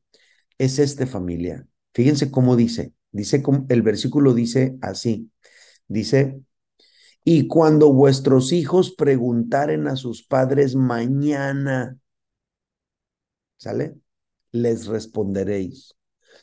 es 0.58 0.78
este 0.78 1.06
familia. 1.06 1.66
Fíjense 1.94 2.30
cómo 2.30 2.56
dice, 2.56 2.94
dice 3.12 3.42
el 3.68 3.82
versículo 3.82 4.34
dice 4.34 4.76
así. 4.82 5.30
Dice, 5.88 6.40
y 7.24 7.48
cuando 7.48 7.92
vuestros 7.92 8.52
hijos 8.52 8.92
preguntaren 8.94 9.88
a 9.88 9.96
sus 9.96 10.22
padres 10.22 10.76
mañana, 10.76 11.98
¿sale? 13.56 13.96
Les 14.52 14.86
responderéis. 14.86 15.96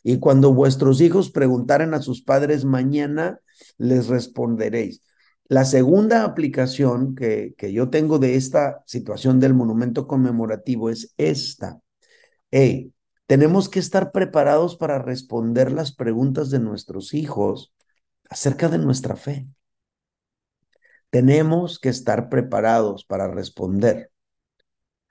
Y 0.09 0.19
cuando 0.19 0.53
vuestros 0.53 1.01
hijos 1.01 1.31
preguntaren 1.31 1.93
a 1.93 2.01
sus 2.01 2.21
padres 2.21 2.63
mañana, 2.63 3.41
les 3.77 4.07
responderéis. 4.07 5.01
La 5.49 5.65
segunda 5.65 6.23
aplicación 6.23 7.13
que, 7.13 7.55
que 7.57 7.73
yo 7.73 7.89
tengo 7.89 8.17
de 8.17 8.35
esta 8.35 8.83
situación 8.85 9.41
del 9.41 9.53
monumento 9.53 10.07
conmemorativo 10.07 10.89
es 10.89 11.13
esta. 11.17 11.81
Hey, 12.51 12.93
tenemos 13.25 13.67
que 13.67 13.79
estar 13.79 14.13
preparados 14.13 14.77
para 14.77 14.97
responder 14.97 15.73
las 15.73 15.93
preguntas 15.93 16.51
de 16.51 16.59
nuestros 16.59 17.13
hijos 17.13 17.73
acerca 18.29 18.69
de 18.69 18.77
nuestra 18.77 19.17
fe. 19.17 19.49
Tenemos 21.09 21.79
que 21.79 21.89
estar 21.89 22.29
preparados 22.29 23.03
para 23.03 23.27
responder 23.27 24.09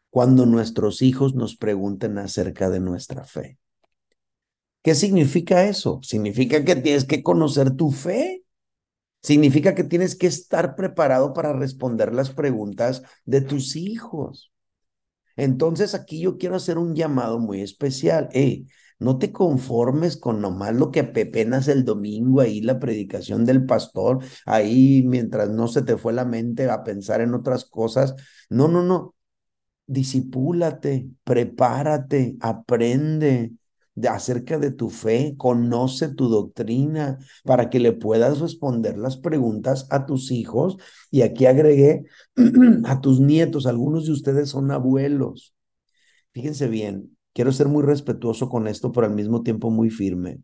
cuando 0.09 0.47
nuestros 0.47 1.03
hijos 1.03 1.35
nos 1.35 1.55
pregunten 1.55 2.17
acerca 2.17 2.71
de 2.71 2.81
nuestra 2.81 3.25
fe. 3.25 3.59
¿Qué 4.87 4.95
significa 4.95 5.65
eso? 5.65 5.99
Significa 6.05 6.65
que 6.65 6.77
tienes 6.77 7.05
que 7.05 7.25
conocer 7.25 7.73
tu 7.73 7.91
fe. 7.91 8.45
Significa 9.21 9.75
que 9.75 9.83
tienes 9.83 10.15
que 10.15 10.29
estar 10.29 10.77
preparado 10.77 11.33
para 11.35 11.53
responder 11.53 12.15
las 12.15 12.31
preguntas 12.31 13.03
de 13.25 13.41
tus 13.41 13.75
hijos. 13.75 14.53
Entonces 15.37 15.97
aquí 15.97 16.21
yo 16.21 16.39
quiero 16.39 16.55
hacer 16.55 16.79
un 16.79 16.95
llamado 16.95 17.41
muy 17.41 17.63
especial. 17.63 18.29
Hey, 18.31 18.69
no 19.01 19.19
te 19.19 19.33
conformes 19.33 20.17
con 20.17 20.41
nomás 20.41 20.77
lo 20.77 20.93
que 20.93 21.01
apenas 21.01 21.67
el 21.67 21.85
domingo 21.85 22.41
ahí 22.41 22.61
la 22.61 22.79
predicación 22.79 23.45
del 23.45 23.67
pastor, 23.67 24.21
ahí 24.45 25.03
mientras 25.05 25.51
no 25.51 25.67
se 25.67 25.83
te 25.83 25.97
fue 25.97 26.13
la 26.13 26.25
mente 26.25 26.71
a 26.71 26.85
pensar 26.85 27.21
en 27.23 27.35
otras 27.35 27.65
cosas. 27.65 28.15
No, 28.51 28.69
no, 28.69 28.85
no. 28.85 29.17
Disipúlate, 29.89 31.09
prepárate, 31.25 32.37
aprende 32.41 33.53
de 33.97 34.09
acerca 34.09 34.59
de 34.59 34.71
tu 34.71 34.91
fe, 34.91 35.35
conoce 35.37 36.09
tu 36.15 36.29
doctrina 36.29 37.19
para 37.45 37.71
que 37.71 37.81
le 37.81 37.93
puedas 37.93 38.41
responder 38.41 38.99
las 38.99 39.17
preguntas 39.17 39.89
a 39.91 40.07
tus 40.07 40.31
hijos. 40.31 40.77
Y 41.11 41.23
aquí 41.23 41.47
agregué 41.47 42.05
a 42.85 43.01
tus 43.01 43.21
nietos, 43.21 43.67
algunos 43.67 44.07
de 44.07 44.13
ustedes 44.13 44.51
son 44.51 44.71
abuelos. 44.71 45.55
Fíjense 46.33 46.69
bien, 46.69 47.17
quiero 47.33 47.51
ser 47.53 47.69
muy 47.69 47.83
respetuoso 47.83 48.49
con 48.51 48.69
esto, 48.69 48.93
pero 48.93 49.07
al 49.07 49.15
mismo 49.15 49.43
tiempo 49.43 49.71
muy 49.71 49.91
firme. 49.91 50.41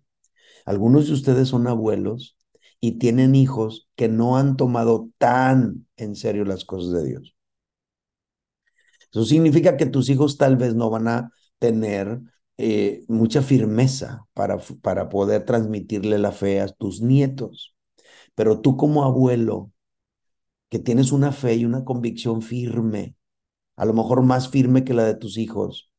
Algunos 0.64 1.06
de 1.08 1.12
ustedes 1.12 1.48
son 1.48 1.66
abuelos 1.66 2.38
y 2.80 2.98
tienen 2.98 3.34
hijos 3.34 3.88
que 3.96 4.08
no 4.08 4.38
han 4.38 4.56
tomado 4.56 5.10
tan 5.18 5.86
en 5.96 6.16
serio 6.16 6.44
las 6.44 6.64
cosas 6.64 6.92
de 6.92 7.08
Dios. 7.08 7.36
Eso 9.12 9.26
significa 9.26 9.76
que 9.76 9.86
tus 9.86 10.08
hijos 10.08 10.38
tal 10.38 10.56
vez 10.56 10.74
no 10.74 10.88
van 10.88 11.06
a 11.08 11.30
tener 11.58 12.18
eh, 12.58 13.04
mucha 13.08 13.42
firmeza 13.42 14.26
para, 14.34 14.58
para 14.82 15.08
poder 15.08 15.44
transmitirle 15.44 16.18
la 16.18 16.32
fe 16.32 16.60
a 16.60 16.68
tus 16.68 17.00
nietos. 17.02 17.74
Pero 18.34 18.60
tú 18.60 18.76
como 18.76 19.04
abuelo, 19.04 19.72
que 20.70 20.78
tienes 20.78 21.12
una 21.12 21.32
fe 21.32 21.54
y 21.56 21.64
una 21.64 21.84
convicción 21.84 22.42
firme, 22.42 23.16
a 23.76 23.84
lo 23.86 23.94
mejor 23.94 24.22
más 24.22 24.48
firme 24.50 24.84
que 24.84 24.94
la 24.94 25.04
de 25.04 25.14
tus 25.16 25.38
hijos, 25.38 25.90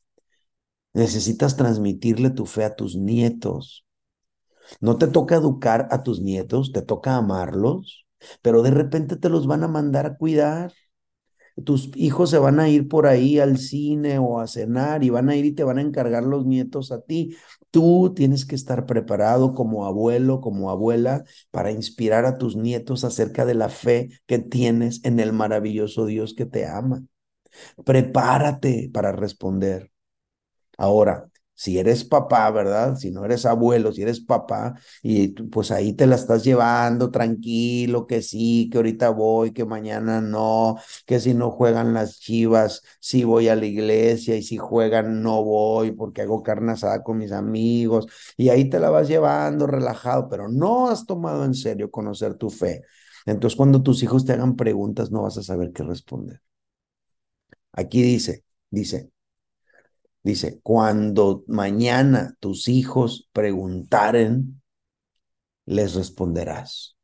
necesitas 0.93 1.55
transmitirle 1.57 2.29
tu 2.31 2.45
fe 2.45 2.63
a 2.65 2.75
tus 2.75 2.95
nietos. 2.95 3.85
No 4.81 4.97
te 4.97 5.07
toca 5.07 5.35
educar 5.35 5.87
a 5.91 6.03
tus 6.03 6.21
nietos, 6.21 6.71
te 6.71 6.81
toca 6.81 7.15
amarlos, 7.17 8.07
pero 8.41 8.61
de 8.63 8.71
repente 8.71 9.15
te 9.17 9.29
los 9.29 9.47
van 9.47 9.63
a 9.63 9.67
mandar 9.67 10.05
a 10.05 10.17
cuidar 10.17 10.73
tus 11.63 11.91
hijos 11.95 12.29
se 12.31 12.37
van 12.39 12.59
a 12.59 12.69
ir 12.69 12.87
por 12.87 13.07
ahí 13.07 13.39
al 13.39 13.57
cine 13.57 14.17
o 14.19 14.39
a 14.39 14.47
cenar 14.47 15.03
y 15.03 15.09
van 15.09 15.29
a 15.29 15.35
ir 15.35 15.45
y 15.45 15.51
te 15.51 15.63
van 15.63 15.77
a 15.77 15.81
encargar 15.81 16.23
los 16.23 16.45
nietos 16.45 16.91
a 16.91 17.01
ti. 17.01 17.35
Tú 17.71 18.13
tienes 18.15 18.45
que 18.45 18.55
estar 18.55 18.85
preparado 18.85 19.53
como 19.53 19.85
abuelo, 19.85 20.41
como 20.41 20.69
abuela, 20.71 21.23
para 21.51 21.71
inspirar 21.71 22.25
a 22.25 22.37
tus 22.37 22.55
nietos 22.55 23.03
acerca 23.03 23.45
de 23.45 23.55
la 23.55 23.69
fe 23.69 24.09
que 24.25 24.39
tienes 24.39 25.03
en 25.03 25.19
el 25.19 25.33
maravilloso 25.33 26.05
Dios 26.05 26.33
que 26.33 26.45
te 26.45 26.65
ama. 26.67 27.03
Prepárate 27.85 28.89
para 28.93 29.11
responder. 29.11 29.91
Ahora, 30.77 31.31
si 31.55 31.77
eres 31.77 32.03
papá, 32.03 32.49
¿verdad? 32.51 32.95
Si 32.95 33.11
no 33.11 33.25
eres 33.25 33.45
abuelo, 33.45 33.91
si 33.91 34.01
eres 34.01 34.19
papá, 34.19 34.73
y 35.01 35.29
pues 35.29 35.71
ahí 35.71 35.93
te 35.93 36.07
la 36.07 36.15
estás 36.15 36.43
llevando 36.43 37.11
tranquilo, 37.11 38.07
que 38.07 38.21
sí, 38.21 38.69
que 38.71 38.77
ahorita 38.77 39.09
voy, 39.09 39.51
que 39.53 39.65
mañana 39.65 40.21
no, 40.21 40.77
que 41.05 41.19
si 41.19 41.33
no 41.33 41.51
juegan 41.51 41.93
las 41.93 42.19
chivas, 42.19 42.81
sí 42.99 43.23
voy 43.23 43.47
a 43.49 43.55
la 43.55 43.65
iglesia, 43.65 44.35
y 44.35 44.43
si 44.43 44.57
juegan 44.57 45.21
no 45.21 45.43
voy 45.43 45.91
porque 45.91 46.21
hago 46.23 46.43
carne 46.43 46.73
asada 46.73 47.03
con 47.03 47.17
mis 47.17 47.31
amigos, 47.31 48.07
y 48.37 48.49
ahí 48.49 48.69
te 48.69 48.79
la 48.79 48.89
vas 48.89 49.07
llevando 49.07 49.67
relajado, 49.67 50.27
pero 50.29 50.49
no 50.49 50.89
has 50.89 51.05
tomado 51.05 51.45
en 51.45 51.53
serio 51.53 51.91
conocer 51.91 52.35
tu 52.35 52.49
fe. 52.49 52.81
Entonces, 53.25 53.55
cuando 53.57 53.81
tus 53.83 54.03
hijos 54.03 54.25
te 54.25 54.33
hagan 54.33 54.55
preguntas, 54.55 55.11
no 55.11 55.23
vas 55.23 55.37
a 55.37 55.43
saber 55.43 55.71
qué 55.71 55.83
responder. 55.83 56.41
Aquí 57.71 58.01
dice, 58.01 58.43
dice, 58.69 59.11
Dice, 60.23 60.61
cuando 60.63 61.43
mañana 61.47 62.37
tus 62.39 62.69
hijos 62.69 63.29
preguntaren, 63.33 64.61
les 65.65 65.95
responderás. 65.95 66.97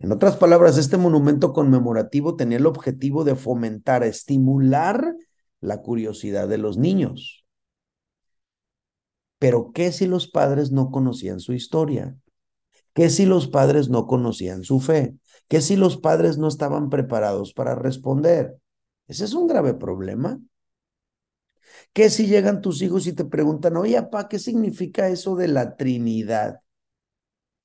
En 0.00 0.12
otras 0.12 0.36
palabras, 0.36 0.76
este 0.76 0.96
monumento 0.96 1.52
conmemorativo 1.52 2.36
tenía 2.36 2.58
el 2.58 2.66
objetivo 2.66 3.24
de 3.24 3.34
fomentar, 3.34 4.04
estimular 4.04 5.14
la 5.60 5.82
curiosidad 5.82 6.48
de 6.48 6.58
los 6.58 6.78
niños. 6.78 7.44
Pero 9.38 9.70
¿qué 9.72 9.92
si 9.92 10.06
los 10.06 10.28
padres 10.28 10.72
no 10.72 10.90
conocían 10.90 11.40
su 11.40 11.52
historia? 11.52 12.16
¿Qué 12.92 13.10
si 13.10 13.26
los 13.26 13.46
padres 13.46 13.88
no 13.88 14.06
conocían 14.06 14.64
su 14.64 14.80
fe? 14.80 15.14
¿Qué 15.46 15.60
si 15.60 15.76
los 15.76 15.96
padres 15.96 16.38
no 16.38 16.48
estaban 16.48 16.90
preparados 16.90 17.52
para 17.52 17.76
responder? 17.76 18.58
Ese 19.06 19.24
es 19.24 19.34
un 19.34 19.46
grave 19.46 19.74
problema. 19.74 20.40
¿Qué 21.98 22.10
si 22.10 22.28
llegan 22.28 22.60
tus 22.62 22.80
hijos 22.80 23.08
y 23.08 23.12
te 23.12 23.24
preguntan, 23.24 23.76
oye, 23.76 24.00
papá, 24.00 24.28
¿qué 24.28 24.38
significa 24.38 25.08
eso 25.08 25.34
de 25.34 25.48
la 25.48 25.76
Trinidad? 25.76 26.60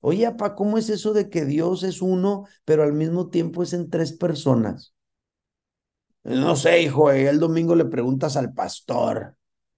Oye, 0.00 0.28
papá, 0.32 0.56
¿cómo 0.56 0.76
es 0.76 0.90
eso 0.90 1.12
de 1.12 1.30
que 1.30 1.44
Dios 1.44 1.84
es 1.84 2.02
uno, 2.02 2.44
pero 2.64 2.82
al 2.82 2.94
mismo 2.94 3.28
tiempo 3.30 3.62
es 3.62 3.72
en 3.74 3.90
tres 3.90 4.12
personas? 4.12 4.92
No 6.24 6.56
sé, 6.56 6.82
hijo, 6.82 7.12
el 7.12 7.38
domingo 7.38 7.76
le 7.76 7.84
preguntas 7.84 8.36
al 8.36 8.52
pastor. 8.52 9.36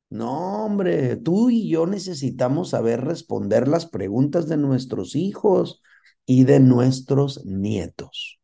No, 0.09 0.65
hombre, 0.65 1.17
tú 1.17 1.51
y 1.51 1.69
yo 1.69 1.87
necesitamos 1.87 2.71
saber 2.71 3.05
responder 3.05 3.69
las 3.69 3.85
preguntas 3.85 4.49
de 4.49 4.57
nuestros 4.57 5.17
hijos 5.17 5.83
y 6.25 6.45
de 6.45 6.61
nuestros 6.61 7.45
nietos. 7.45 8.41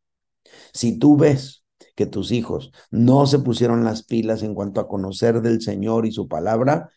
Si 0.73 0.99
tú 0.99 1.17
ves 1.17 1.62
que 1.95 2.05
tus 2.05 2.31
hijos 2.31 2.71
no 2.91 3.25
se 3.25 3.39
pusieron 3.39 3.83
las 3.83 4.03
pilas 4.03 4.43
en 4.43 4.55
cuanto 4.55 4.81
a 4.81 4.87
conocer 4.87 5.41
del 5.41 5.61
Señor 5.61 6.05
y 6.05 6.11
su 6.11 6.27
palabra, 6.27 6.89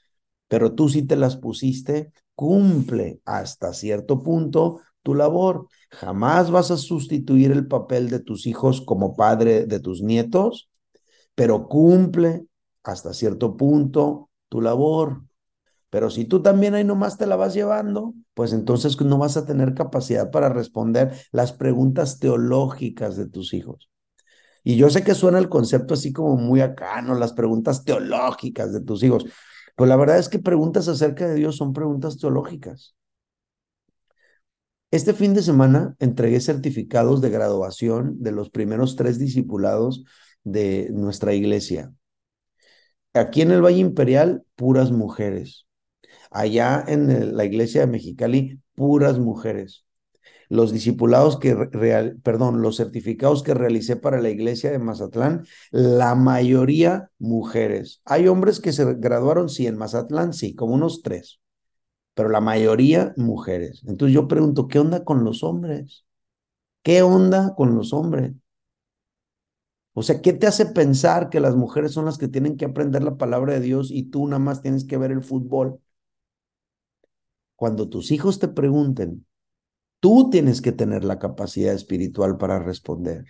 pero 0.49 0.75
tú 0.75 0.89
sí 0.89 1.03
te 1.03 1.17
las 1.17 1.37
pusiste, 1.37 2.13
cumple 2.35 3.21
hasta 3.25 3.73
cierto 3.73 4.23
punto 4.23 4.81
tu 5.03 5.15
labor. 5.15 5.69
Jamás 5.91 6.51
vas 6.51 6.71
a 6.71 6.77
sustituir 6.77 7.53
el 7.53 7.67
papel 7.67 8.11
de 8.11 8.21
tus 8.21 8.47
hijos 8.47 8.81
como 8.81 9.17
padre 9.17 9.67
de 9.67 9.81
tus 9.81 10.03
nietos, 10.03 10.69
pero 11.35 11.69
cumple 11.69 12.47
hasta 12.83 13.13
cierto 13.13 13.57
punto 13.57 14.31
tu 14.49 14.61
labor. 14.61 15.23
Pero 15.91 16.11
si 16.11 16.25
tú 16.25 16.43
también 16.43 16.75
ahí 16.75 16.85
nomás 16.85 17.17
te 17.17 17.27
la 17.27 17.37
vas 17.37 17.55
llevando, 17.55 18.15
pues 18.35 18.53
entonces 18.53 19.01
no 19.01 19.19
vas 19.19 19.37
a 19.37 19.47
tener 19.47 19.75
capacidad 19.75 20.31
para 20.31 20.49
responder 20.49 21.13
las 21.33 21.53
preguntas 21.53 22.19
teológicas 22.19 23.17
de 23.17 23.29
tus 23.29 23.55
hijos. 23.55 23.89
Y 24.69 24.75
yo 24.77 24.91
sé 24.91 25.05
que 25.05 25.15
suena 25.15 25.39
el 25.39 25.49
concepto 25.49 25.95
así 25.95 26.13
como 26.13 26.37
muy 26.37 26.61
acá, 26.61 27.01
¿no? 27.01 27.15
Las 27.15 27.33
preguntas 27.33 27.85
teológicas 27.85 28.73
de 28.73 28.81
tus 28.81 29.01
hijos. 29.05 29.25
Pues 29.77 29.89
la 29.89 29.95
verdad 29.95 30.19
es 30.19 30.29
que 30.29 30.41
preguntas 30.41 30.89
acerca 30.89 31.29
de 31.29 31.37
Dios 31.37 31.57
son 31.57 31.73
preguntas 31.73 32.19
teológicas. 32.19 32.97
Este 34.91 35.15
fin 35.15 35.35
de 35.35 35.43
semana 35.43 35.95
entregué 36.01 36.41
certificados 36.41 37.21
de 37.21 37.31
graduación 37.31 38.21
de 38.21 38.33
los 38.33 38.51
primeros 38.51 38.97
tres 38.97 39.21
discipulados 39.21 40.03
de 40.43 40.89
nuestra 40.93 41.33
iglesia. 41.33 41.93
Aquí 43.15 43.43
en 43.43 43.53
el 43.53 43.65
Valle 43.65 43.79
Imperial, 43.79 44.43
puras 44.57 44.91
mujeres. 44.91 45.69
Allá 46.33 46.85
en 46.89 47.37
la 47.37 47.45
iglesia 47.45 47.83
de 47.83 47.87
Mexicali, 47.87 48.61
puras 48.75 49.21
mujeres 49.21 49.86
los 50.49 50.73
discipulados 50.73 51.39
que, 51.39 51.55
real, 51.55 52.19
perdón, 52.23 52.63
los 52.63 52.77
certificados 52.77 53.43
que 53.43 53.55
realicé 53.55 53.97
para 53.97 54.21
la 54.21 54.31
iglesia 54.31 54.71
de 54.71 54.79
Mazatlán, 54.79 55.47
la 55.71 56.15
mayoría 56.15 57.11
mujeres. 57.19 58.01
Hay 58.05 58.29
hombres 58.29 58.61
que 58.61 58.73
se 58.73 58.95
graduaron, 58.95 59.49
sí, 59.49 59.67
en 59.67 59.77
Mazatlán, 59.79 60.33
sí, 60.33 60.55
como 60.55 60.75
unos 60.75 61.03
tres, 61.03 61.41
pero 62.15 62.29
la 62.29 62.41
mayoría 62.41 63.15
mujeres. 63.17 63.83
Entonces 63.87 64.15
yo 64.15 64.29
pregunto, 64.29 64.69
¿qué 64.69 64.79
onda 64.79 65.05
con 65.05 65.25
los 65.25 65.43
hombres? 65.45 66.05
¿Qué 66.83 67.03
onda 67.03 67.55
con 67.57 67.75
los 67.75 67.93
hombres? 67.93 68.33
O 69.95 70.03
sea, 70.03 70.21
¿qué 70.21 70.33
te 70.33 70.47
hace 70.47 70.67
pensar 70.67 71.31
que 71.31 71.41
las 71.41 71.57
mujeres 71.57 71.93
son 71.93 72.05
las 72.05 72.19
que 72.19 72.29
tienen 72.29 72.57
que 72.57 72.67
aprender 72.67 73.03
la 73.03 73.17
palabra 73.17 73.55
de 73.55 73.61
Dios 73.61 73.91
y 73.91 74.05
tú 74.05 74.27
nada 74.27 74.39
más 74.39 74.63
tienes 74.63 74.85
que 74.85 74.99
ver 74.99 75.11
el 75.11 75.23
fútbol? 75.23 75.81
Cuando 77.57 77.89
tus 77.89 78.13
hijos 78.13 78.39
te 78.39 78.49
pregunten, 78.49 79.27
Tú 80.01 80.31
tienes 80.31 80.61
que 80.61 80.73
tener 80.73 81.05
la 81.05 81.19
capacidad 81.19 81.75
espiritual 81.75 82.37
para 82.37 82.59
responder. 82.59 83.25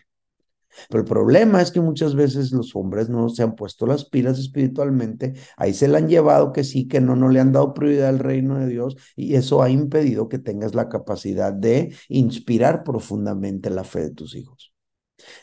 Pero 0.88 1.00
el 1.00 1.08
problema 1.08 1.62
es 1.62 1.70
que 1.70 1.80
muchas 1.80 2.14
veces 2.14 2.52
los 2.52 2.74
hombres 2.76 3.08
no 3.08 3.28
se 3.28 3.42
han 3.42 3.54
puesto 3.54 3.86
las 3.86 4.04
pilas 4.04 4.38
espiritualmente, 4.38 5.34
ahí 5.56 5.72
se 5.72 5.88
le 5.88 5.96
han 5.96 6.08
llevado 6.08 6.52
que 6.52 6.64
sí, 6.64 6.86
que 6.86 7.00
no, 7.00 7.16
no 7.16 7.28
le 7.28 7.40
han 7.40 7.52
dado 7.52 7.72
prioridad 7.74 8.10
al 8.10 8.18
reino 8.18 8.58
de 8.58 8.66
Dios 8.66 8.96
y 9.16 9.34
eso 9.34 9.62
ha 9.62 9.70
impedido 9.70 10.28
que 10.28 10.38
tengas 10.38 10.74
la 10.74 10.88
capacidad 10.88 11.52
de 11.52 11.94
inspirar 12.08 12.84
profundamente 12.84 13.70
la 13.70 13.84
fe 13.84 14.00
de 14.00 14.10
tus 14.10 14.34
hijos. 14.34 14.74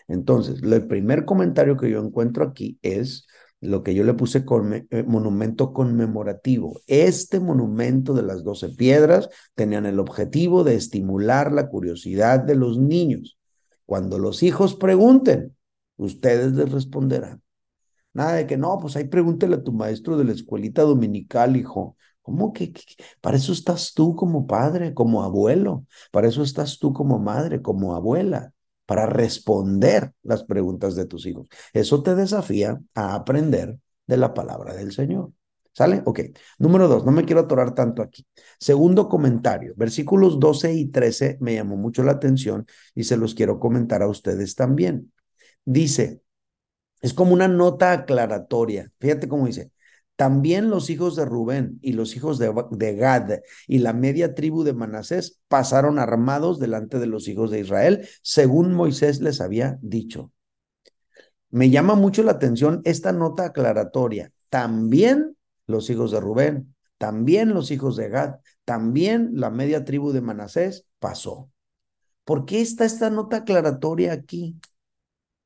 Entonces, 0.07 0.61
el 0.61 0.87
primer 0.87 1.25
comentario 1.25 1.77
que 1.77 1.89
yo 1.89 1.99
encuentro 1.99 2.43
aquí 2.45 2.77
es 2.81 3.25
lo 3.63 3.83
que 3.83 3.95
yo 3.95 4.03
le 4.03 4.13
puse 4.13 4.45
con 4.45 4.73
eh, 4.73 5.03
monumento 5.07 5.73
conmemorativo. 5.73 6.79
Este 6.87 7.39
monumento 7.39 8.13
de 8.13 8.23
las 8.23 8.43
doce 8.43 8.69
piedras 8.69 9.29
tenían 9.55 9.85
el 9.85 9.99
objetivo 9.99 10.63
de 10.63 10.75
estimular 10.75 11.51
la 11.51 11.69
curiosidad 11.69 12.39
de 12.41 12.55
los 12.55 12.77
niños. 12.77 13.39
Cuando 13.85 14.19
los 14.19 14.43
hijos 14.43 14.75
pregunten, 14.75 15.55
ustedes 15.97 16.53
les 16.53 16.71
responderán. 16.71 17.41
Nada 18.13 18.33
de 18.33 18.47
que 18.47 18.57
no, 18.57 18.77
pues 18.79 18.95
ahí 18.95 19.05
pregúntele 19.05 19.55
a 19.55 19.63
tu 19.63 19.71
maestro 19.71 20.17
de 20.17 20.25
la 20.25 20.33
escuelita 20.33 20.83
dominical, 20.83 21.57
hijo. 21.57 21.97
¿Cómo 22.21 22.53
que, 22.53 22.71
que, 22.71 22.83
Para 23.21 23.37
eso 23.37 23.53
estás 23.53 23.93
tú 23.93 24.15
como 24.15 24.45
padre, 24.45 24.93
como 24.93 25.23
abuelo. 25.23 25.85
Para 26.11 26.27
eso 26.27 26.43
estás 26.43 26.79
tú 26.79 26.93
como 26.93 27.19
madre, 27.19 27.61
como 27.61 27.95
abuela 27.95 28.52
para 28.93 29.07
responder 29.07 30.13
las 30.21 30.43
preguntas 30.43 30.95
de 30.95 31.05
tus 31.05 31.25
hijos. 31.25 31.47
Eso 31.73 32.03
te 32.03 32.13
desafía 32.13 32.79
a 32.93 33.15
aprender 33.15 33.79
de 34.05 34.17
la 34.17 34.35
palabra 34.35 34.75
del 34.75 34.91
Señor. 34.91 35.31
¿Sale? 35.71 36.03
Ok. 36.05 36.19
Número 36.59 36.87
dos, 36.87 37.03
no 37.03 37.11
me 37.11 37.25
quiero 37.25 37.41
atorar 37.41 37.73
tanto 37.73 38.03
aquí. 38.03 38.23
Segundo 38.59 39.09
comentario, 39.09 39.73
versículos 39.75 40.39
12 40.39 40.75
y 40.75 40.91
13 40.91 41.39
me 41.41 41.55
llamó 41.55 41.75
mucho 41.75 42.03
la 42.03 42.11
atención 42.11 42.67
y 42.93 43.05
se 43.05 43.17
los 43.17 43.33
quiero 43.33 43.59
comentar 43.59 44.03
a 44.03 44.07
ustedes 44.07 44.53
también. 44.53 45.11
Dice, 45.65 46.21
es 47.01 47.15
como 47.15 47.33
una 47.33 47.47
nota 47.47 47.93
aclaratoria. 47.93 48.91
Fíjate 48.99 49.27
cómo 49.27 49.47
dice, 49.47 49.71
También 50.15 50.69
los 50.69 50.89
hijos 50.89 51.15
de 51.15 51.25
Rubén 51.25 51.79
y 51.81 51.93
los 51.93 52.15
hijos 52.15 52.37
de, 52.37 52.53
de, 52.71 52.95
Gad 52.95 53.39
y 53.67 53.79
la 53.79 53.93
media 53.93 54.35
tribu 54.35 54.63
de 54.63 54.73
Manasés 54.73 55.39
pasaron 55.47 55.97
armados 55.97 56.59
delante 56.59 56.99
de 56.99 57.07
los 57.07 57.27
hijos 57.27 57.49
de 57.49 57.59
Israel, 57.59 58.07
según 58.21 58.73
Moisés 58.73 59.21
les 59.21 59.41
había 59.41 59.79
dicho. 59.81 60.31
Me 61.49 61.69
llama 61.69 61.95
mucho 61.95 62.23
la 62.23 62.33
atención 62.33 62.81
esta 62.83 63.11
nota 63.11 63.45
aclaratoria. 63.45 64.31
También 64.49 65.35
los 65.65 65.89
hijos 65.89 66.11
de 66.11 66.19
Rubén, 66.19 66.75
también 66.97 67.53
los 67.53 67.71
hijos 67.71 67.95
de 67.95 68.09
Gad, 68.09 68.35
también 68.65 69.31
la 69.33 69.49
media 69.49 69.83
tribu 69.83 70.11
de 70.11 70.21
Manasés 70.21 70.85
pasó. 70.99 71.49
¿Por 72.23 72.45
qué 72.45 72.61
está 72.61 72.85
esta 72.85 73.09
nota 73.09 73.37
aclaratoria 73.37 74.13
aquí? 74.13 74.59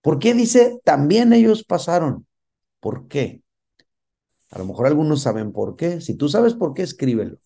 ¿Por 0.01 0.19
qué 0.19 0.33
dice 0.33 0.79
también 0.83 1.33
ellos 1.33 1.63
pasaron? 1.63 2.27
¿Por 2.79 3.07
qué? 3.07 3.41
A 4.51 4.59
lo 4.59 4.65
mejor 4.65 4.87
algunos 4.87 5.21
saben 5.21 5.51
por 5.51 5.75
qué. 5.75 6.01
Si 6.01 6.15
tú 6.15 6.29
sabes 6.29 6.53
por 6.53 6.73
qué, 6.73 6.83
escríbelo. 6.83 7.37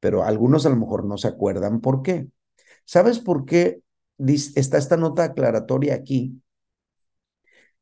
Pero 0.00 0.24
algunos 0.24 0.66
a 0.66 0.70
lo 0.70 0.76
mejor 0.76 1.04
no 1.04 1.16
se 1.16 1.28
acuerdan 1.28 1.80
por 1.80 2.02
qué. 2.02 2.28
¿Sabes 2.84 3.18
por 3.18 3.44
qué 3.44 3.82
está 4.18 4.78
esta 4.78 4.96
nota 4.96 5.24
aclaratoria 5.24 5.94
aquí? 5.94 6.42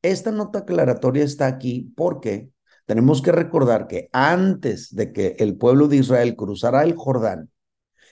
Esta 0.02 0.30
nota 0.30 0.60
aclaratoria 0.60 1.24
está 1.24 1.46
aquí 1.46 1.92
porque 1.96 2.50
tenemos 2.86 3.22
que 3.22 3.32
recordar 3.32 3.86
que 3.86 4.08
antes 4.12 4.94
de 4.94 5.12
que 5.12 5.36
el 5.38 5.56
pueblo 5.56 5.88
de 5.88 5.96
Israel 5.96 6.36
cruzara 6.36 6.82
el 6.82 6.94
Jordán, 6.96 7.50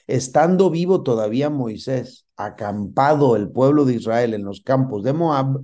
estando 0.07 0.71
vivo 0.71 1.03
todavía 1.03 1.51
Moisés, 1.51 2.27
acampado 2.37 3.37
el 3.37 3.51
pueblo 3.51 3.85
de 3.85 3.95
Israel 3.95 4.35
en 4.35 4.45
los 4.45 4.63
campos 4.63 5.03
de 5.03 5.13
Moab, 5.13 5.63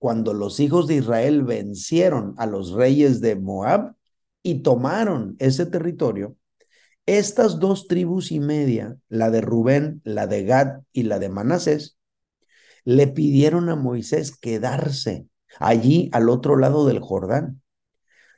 cuando 0.00 0.32
los 0.32 0.60
hijos 0.60 0.86
de 0.86 0.96
Israel 0.96 1.44
vencieron 1.44 2.34
a 2.38 2.46
los 2.46 2.72
reyes 2.72 3.20
de 3.20 3.36
Moab 3.36 3.96
y 4.42 4.62
tomaron 4.62 5.36
ese 5.38 5.66
territorio, 5.66 6.36
estas 7.04 7.60
dos 7.60 7.86
tribus 7.86 8.32
y 8.32 8.40
media, 8.40 8.96
la 9.10 9.30
de 9.30 9.42
Rubén, 9.42 10.00
la 10.02 10.26
de 10.26 10.44
Gad 10.44 10.80
y 10.94 11.02
la 11.02 11.18
de 11.18 11.28
Manasés, 11.28 11.98
le 12.84 13.08
pidieron 13.08 13.68
a 13.68 13.76
Moisés 13.76 14.34
quedarse 14.34 15.26
allí 15.58 16.08
al 16.14 16.30
otro 16.30 16.56
lado 16.56 16.86
del 16.86 17.00
Jordán. 17.00 17.60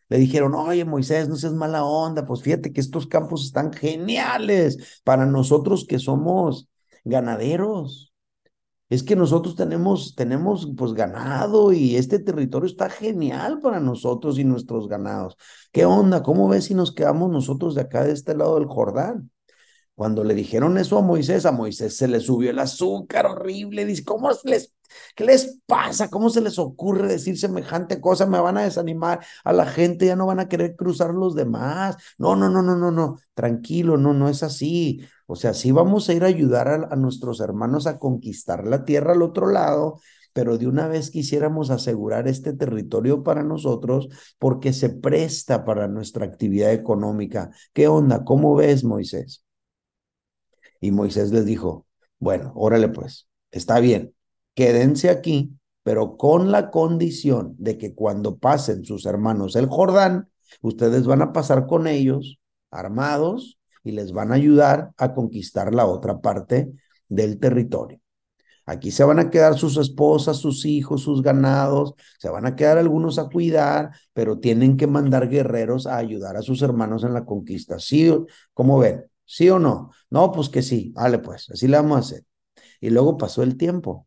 Le 0.09 0.19
dijeron, 0.19 0.57
oye 0.57 0.85
Moisés, 0.85 1.29
no 1.29 1.37
seas 1.37 1.53
mala 1.53 1.85
onda, 1.85 2.27
pues 2.27 2.43
fíjate 2.43 2.73
que 2.73 2.81
estos 2.81 3.07
campos 3.07 3.45
están 3.45 3.73
geniales 3.73 5.01
para 5.05 5.27
nosotros 5.27 5.87
que 5.87 6.01
somos 6.01 6.69
ganaderos. 7.05 8.12
Es 8.93 9.03
que 9.03 9.17
nosotros 9.17 9.57
tenemos, 9.57 10.15
tenemos 10.15 10.71
pues 10.77 10.93
ganado 10.93 11.73
y 11.73 11.97
este 11.97 12.19
territorio 12.19 12.67
está 12.67 12.91
genial 12.91 13.59
para 13.59 13.81
nosotros 13.81 14.39
y 14.39 14.45
nuestros 14.45 14.87
ganados. 14.87 15.39
¿Qué 15.73 15.87
onda? 15.87 16.23
¿Cómo 16.23 16.47
ves 16.47 16.67
si 16.67 16.75
nos 16.75 16.93
quedamos 16.93 17.31
nosotros 17.31 17.75
de 17.75 17.81
acá, 17.81 18.05
de 18.05 18.13
este 18.13 18.37
lado 18.37 18.57
del 18.57 18.67
Jordán? 18.69 19.31
Cuando 19.95 20.25
le 20.25 20.35
dijeron 20.35 20.77
eso 20.77 20.99
a 20.99 21.01
Moisés, 21.01 21.47
a 21.47 21.53
Moisés 21.53 21.97
se 21.97 22.07
le 22.07 22.21
subió 22.21 22.51
el 22.51 22.59
azúcar 22.59 23.25
horrible. 23.25 23.87
Dice, 23.87 24.05
¿cómo 24.05 24.29
les, 24.45 24.75
qué 25.15 25.25
les 25.25 25.59
pasa? 25.65 26.11
¿Cómo 26.11 26.29
se 26.29 26.43
les 26.43 26.59
ocurre 26.59 27.09
decir 27.09 27.39
semejante 27.39 27.99
cosa? 27.99 28.27
Me 28.27 28.41
van 28.41 28.59
a 28.59 28.65
desanimar 28.65 29.25
a 29.43 29.55
la 29.55 29.65
gente, 29.65 30.05
ya 30.05 30.17
no 30.17 30.27
van 30.27 30.41
a 30.41 30.49
querer 30.49 30.77
cruzar 30.77 31.15
los 31.15 31.35
demás. 31.35 31.97
No, 32.19 32.37
no, 32.37 32.51
no, 32.51 32.61
no, 32.61 32.77
no, 32.77 32.91
no. 32.91 33.17
Tranquilo, 33.33 33.97
no, 33.97 34.13
no 34.13 34.29
es 34.29 34.43
así. 34.43 35.01
O 35.33 35.35
sea, 35.35 35.55
sí 35.55 35.73
vamos 35.73 36.11
a 36.11 36.13
ir 36.13 36.25
a 36.25 36.27
ayudar 36.27 36.69
a, 36.69 36.89
a 36.91 36.97
nuestros 36.97 37.41
hermanos 37.41 37.87
a 37.87 37.99
conquistar 37.99 38.67
la 38.67 38.85
tierra 38.85 39.13
al 39.13 39.23
otro 39.23 39.47
lado, 39.47 39.99
pero 40.35 40.59
de 40.59 40.67
una 40.67 40.89
vez 40.89 41.11
quisiéramos 41.11 41.71
asegurar 41.71 42.29
este 42.29 42.53
territorio 42.53 43.23
para 43.23 43.43
nosotros 43.43 44.11
porque 44.39 44.75
se 44.75 44.91
presta 44.91 45.65
para 45.65 45.89
nuestra 45.89 46.27
actividad 46.27 46.75
económica. 46.75 47.51
¿Qué 47.73 47.89
onda? 47.89 48.25
¿Cómo 48.25 48.55
ves, 48.57 48.85
Moisés? 48.85 49.43
Y 50.83 50.91
Moisés 50.91 51.33
les 51.33 51.47
dijo, 51.47 51.87
bueno, 52.19 52.53
órale 52.55 52.91
pues, 52.91 53.27
está 53.51 53.81
bien, 53.81 54.15
quédense 54.55 55.09
aquí, 55.09 55.57
pero 55.83 56.19
con 56.19 56.53
la 56.53 56.71
condición 56.71 57.57
de 57.57 57.79
que 57.79 57.95
cuando 57.95 58.37
pasen 58.37 58.85
sus 58.85 59.07
hermanos 59.07 59.57
el 59.57 59.67
Jordán, 59.67 60.29
ustedes 60.61 61.07
van 61.07 61.23
a 61.23 61.33
pasar 61.33 61.67
con 61.67 61.87
ellos 61.87 62.39
armados 62.71 63.59
y 63.85 63.93
les 63.93 64.13
van 64.13 64.33
a 64.33 64.37
ayudar 64.37 64.93
a 64.97 65.15
conquistar 65.15 65.75
la 65.75 65.87
otra 65.87 66.21
parte 66.21 66.73
del 67.09 67.39
territorio. 67.39 68.03
Aquí 68.65 68.93
se 68.93 69.03
van 69.05 69.19
a 69.19 69.29
quedar 69.29 69.59
sus 69.59 69.77
esposas, 69.77 70.37
sus 70.37 70.65
hijos, 70.65 71.03
sus 71.03 71.23
ganados, 71.23 71.95
se 72.19 72.29
van 72.29 72.47
a 72.47 72.55
quedar 72.55 72.79
algunos 72.79 73.19
a 73.19 73.29
cuidar, 73.29 73.91
pero 74.13 74.39
tienen 74.39 74.77
que 74.77 74.87
mandar 74.87 75.29
guerreros 75.29 75.87
a 75.87 75.97
ayudar 75.97 76.37
a 76.37 76.43
sus 76.43 76.63
hermanos 76.63 77.03
en 77.03 77.13
la 77.13 77.25
conquista. 77.25 77.79
¿Sí? 77.81 78.11
¿Cómo 78.55 78.79
ven? 78.79 79.05
¿Sí 79.25 79.51
o 79.51 79.59
no? 79.59 79.91
No, 80.11 80.31
pues 80.31 80.49
que 80.49 80.63
sí. 80.63 80.93
Vale, 80.95 81.19
pues, 81.19 81.51
así 81.51 81.67
le 81.67 81.77
vamos 81.77 81.97
a 81.97 82.01
hacer. 82.01 82.25
Y 82.81 82.91
luego 82.91 83.17
pasó 83.17 83.43
el 83.43 83.57
tiempo. 83.57 84.07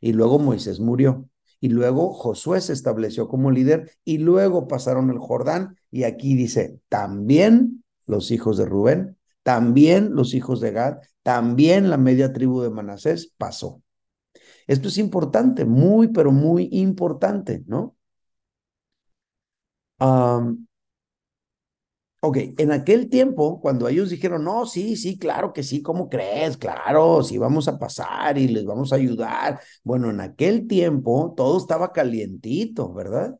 Y 0.00 0.12
luego 0.12 0.38
Moisés 0.38 0.78
murió. 0.78 1.28
Y 1.60 1.68
luego 1.68 2.12
Josué 2.12 2.60
se 2.60 2.72
estableció 2.72 3.28
como 3.28 3.50
líder. 3.50 3.92
Y 4.04 4.18
luego 4.18 4.68
pasaron 4.68 5.10
el 5.10 5.18
Jordán. 5.18 5.76
Y 5.90 6.04
aquí 6.04 6.34
dice, 6.34 6.80
también 6.88 7.81
los 8.06 8.30
hijos 8.30 8.56
de 8.56 8.66
Rubén, 8.66 9.16
también 9.42 10.14
los 10.14 10.34
hijos 10.34 10.60
de 10.60 10.72
Gad, 10.72 10.98
también 11.22 11.90
la 11.90 11.96
media 11.98 12.32
tribu 12.32 12.62
de 12.62 12.70
Manasés 12.70 13.32
pasó. 13.38 13.82
Esto 14.66 14.88
es 14.88 14.98
importante, 14.98 15.64
muy, 15.64 16.08
pero 16.08 16.32
muy 16.32 16.68
importante, 16.72 17.62
¿no? 17.66 17.96
Ok, 22.24 22.36
en 22.58 22.70
aquel 22.70 23.08
tiempo, 23.10 23.60
cuando 23.60 23.88
ellos 23.88 24.08
dijeron, 24.10 24.44
no, 24.44 24.64
sí, 24.64 24.94
sí, 24.96 25.18
claro 25.18 25.52
que 25.52 25.64
sí, 25.64 25.82
¿cómo 25.82 26.08
crees? 26.08 26.56
Claro, 26.56 27.20
sí 27.24 27.36
vamos 27.36 27.66
a 27.66 27.78
pasar 27.80 28.38
y 28.38 28.46
les 28.46 28.64
vamos 28.64 28.92
a 28.92 28.96
ayudar. 28.96 29.60
Bueno, 29.82 30.08
en 30.08 30.20
aquel 30.20 30.68
tiempo 30.68 31.34
todo 31.36 31.58
estaba 31.58 31.92
calientito, 31.92 32.92
¿verdad? 32.94 33.36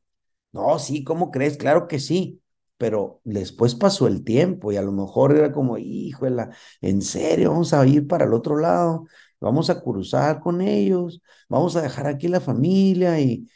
No, 0.53 0.81
sí, 0.81 1.05
¿cómo 1.05 1.31
crees? 1.31 1.59
Claro 1.59 1.89
que 1.89 2.01
sí. 2.01 2.42
Pero 2.83 3.21
después 3.23 3.77
pasó 3.77 4.09
el 4.09 4.25
tiempo 4.25 4.73
y 4.73 4.77
a 4.77 4.83
lo 4.83 4.91
mejor 4.91 5.37
era 5.37 5.53
como, 5.53 5.79
híjole, 5.79 6.49
en 6.81 7.01
serio, 7.01 7.51
vamos 7.53 7.73
a 7.73 7.87
ir 7.87 8.09
para 8.09 8.25
el 8.25 8.35
otro 8.35 8.59
lado, 8.59 9.07
vamos 9.41 9.71
a 9.71 9.81
cruzar 9.81 10.41
con 10.41 10.61
ellos, 10.61 11.23
vamos 11.49 11.77
a 11.77 11.83
dejar 11.83 12.09
aquí 12.09 12.27
la 12.27 12.41
familia 12.41 13.21
y, 13.21 13.49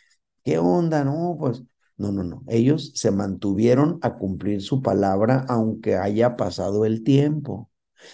¿qué 0.44 0.58
onda? 0.58 1.02
No, 1.04 1.36
pues 1.40 1.64
no, 1.96 2.12
no, 2.12 2.22
no. 2.22 2.44
Ellos 2.46 2.92
se 2.94 3.10
mantuvieron 3.10 3.98
a 4.00 4.16
cumplir 4.16 4.62
su 4.62 4.80
palabra 4.80 5.44
aunque 5.48 5.96
haya 5.96 6.36
pasado 6.36 6.84
el 6.84 7.02
tiempo. 7.02 7.68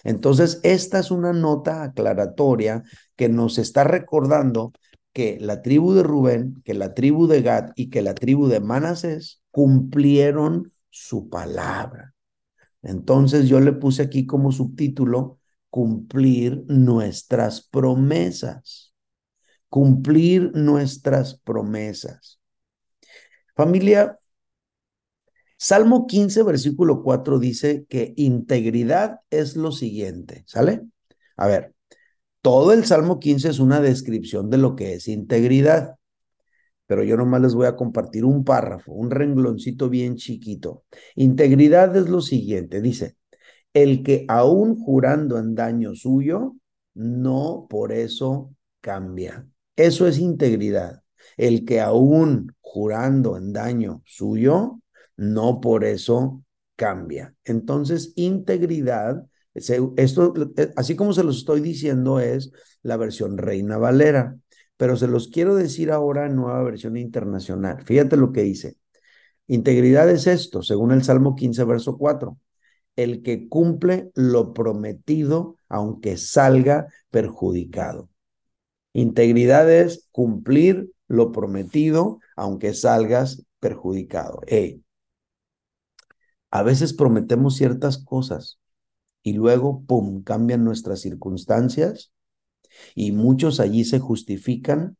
Entonces, 0.04 0.60
esta 0.62 0.98
es 0.98 1.10
una 1.10 1.34
nota 1.34 1.82
aclaratoria 1.82 2.84
que 3.16 3.28
nos 3.28 3.58
está 3.58 3.84
recordando 3.84 4.72
que 5.12 5.36
la 5.42 5.60
tribu 5.60 5.92
de 5.92 6.04
Rubén, 6.04 6.62
que 6.64 6.72
la 6.72 6.94
tribu 6.94 7.26
de 7.26 7.42
Gad 7.42 7.72
y 7.76 7.90
que 7.90 8.00
la 8.00 8.14
tribu 8.14 8.48
de 8.48 8.60
Manasés 8.60 9.42
cumplieron 9.50 10.72
su 10.92 11.28
palabra. 11.30 12.14
Entonces 12.82 13.48
yo 13.48 13.60
le 13.60 13.72
puse 13.72 14.02
aquí 14.02 14.26
como 14.26 14.52
subtítulo, 14.52 15.38
cumplir 15.70 16.64
nuestras 16.68 17.62
promesas. 17.62 18.92
Cumplir 19.68 20.52
nuestras 20.54 21.40
promesas. 21.40 22.38
Familia, 23.56 24.18
Salmo 25.56 26.06
15, 26.06 26.42
versículo 26.42 27.02
4 27.02 27.38
dice 27.38 27.86
que 27.88 28.12
integridad 28.16 29.20
es 29.30 29.56
lo 29.56 29.72
siguiente, 29.72 30.44
¿sale? 30.46 30.82
A 31.36 31.46
ver, 31.46 31.74
todo 32.42 32.72
el 32.72 32.84
Salmo 32.84 33.18
15 33.18 33.48
es 33.48 33.60
una 33.60 33.80
descripción 33.80 34.50
de 34.50 34.58
lo 34.58 34.76
que 34.76 34.94
es 34.94 35.08
integridad, 35.08 35.96
pero 36.92 37.04
yo 37.04 37.16
nomás 37.16 37.40
les 37.40 37.54
voy 37.54 37.64
a 37.66 37.74
compartir 37.74 38.26
un 38.26 38.44
párrafo, 38.44 38.92
un 38.92 39.10
rengloncito 39.10 39.88
bien 39.88 40.16
chiquito. 40.16 40.84
Integridad 41.16 41.96
es 41.96 42.10
lo 42.10 42.20
siguiente, 42.20 42.82
dice, 42.82 43.16
el 43.72 44.02
que 44.02 44.26
aún 44.28 44.76
jurando 44.76 45.38
en 45.38 45.54
daño 45.54 45.94
suyo, 45.94 46.56
no 46.92 47.66
por 47.70 47.92
eso 47.92 48.54
cambia. 48.82 49.48
Eso 49.74 50.06
es 50.06 50.18
integridad 50.18 51.02
el 51.38 51.64
que 51.64 51.80
aún 51.80 52.54
jurando 52.60 53.38
en 53.38 53.54
daño 53.54 54.02
suyo, 54.04 54.82
no 55.16 55.62
por 55.62 55.86
eso 55.86 56.44
cambia. 56.76 57.34
Entonces, 57.44 58.12
integridad, 58.16 59.26
esto, 59.54 60.34
eh, 60.58 60.74
así 60.76 60.94
como 60.94 61.14
se 61.14 61.24
los 61.24 61.38
estoy 61.38 61.62
diciendo, 61.62 62.20
es 62.20 62.52
la 62.82 62.98
versión 62.98 63.38
Reina 63.38 63.78
Valera, 63.78 64.36
pero 64.82 64.96
se 64.96 65.06
los 65.06 65.28
quiero 65.28 65.54
decir 65.54 65.92
ahora 65.92 66.26
en 66.26 66.34
nueva 66.34 66.60
versión 66.64 66.96
internacional. 66.96 67.84
Fíjate 67.84 68.16
lo 68.16 68.32
que 68.32 68.42
dice. 68.42 68.78
Integridad 69.46 70.10
es 70.10 70.26
esto, 70.26 70.60
según 70.64 70.90
el 70.90 71.04
Salmo 71.04 71.36
15, 71.36 71.62
verso 71.62 71.96
4. 71.96 72.36
El 72.96 73.22
que 73.22 73.48
cumple 73.48 74.10
lo 74.16 74.52
prometido, 74.52 75.54
aunque 75.68 76.16
salga 76.16 76.88
perjudicado. 77.10 78.10
Integridad 78.92 79.72
es 79.72 80.08
cumplir 80.10 80.90
lo 81.06 81.30
prometido, 81.30 82.18
aunque 82.34 82.74
salgas 82.74 83.44
perjudicado. 83.60 84.40
A 86.50 86.64
veces 86.64 86.92
prometemos 86.92 87.54
ciertas 87.54 87.98
cosas 87.98 88.58
y 89.22 89.34
luego, 89.34 89.84
¡pum!, 89.86 90.24
cambian 90.24 90.64
nuestras 90.64 91.02
circunstancias 91.02 92.10
y 92.94 93.12
muchos 93.12 93.60
allí 93.60 93.84
se 93.84 93.98
justifican, 93.98 94.96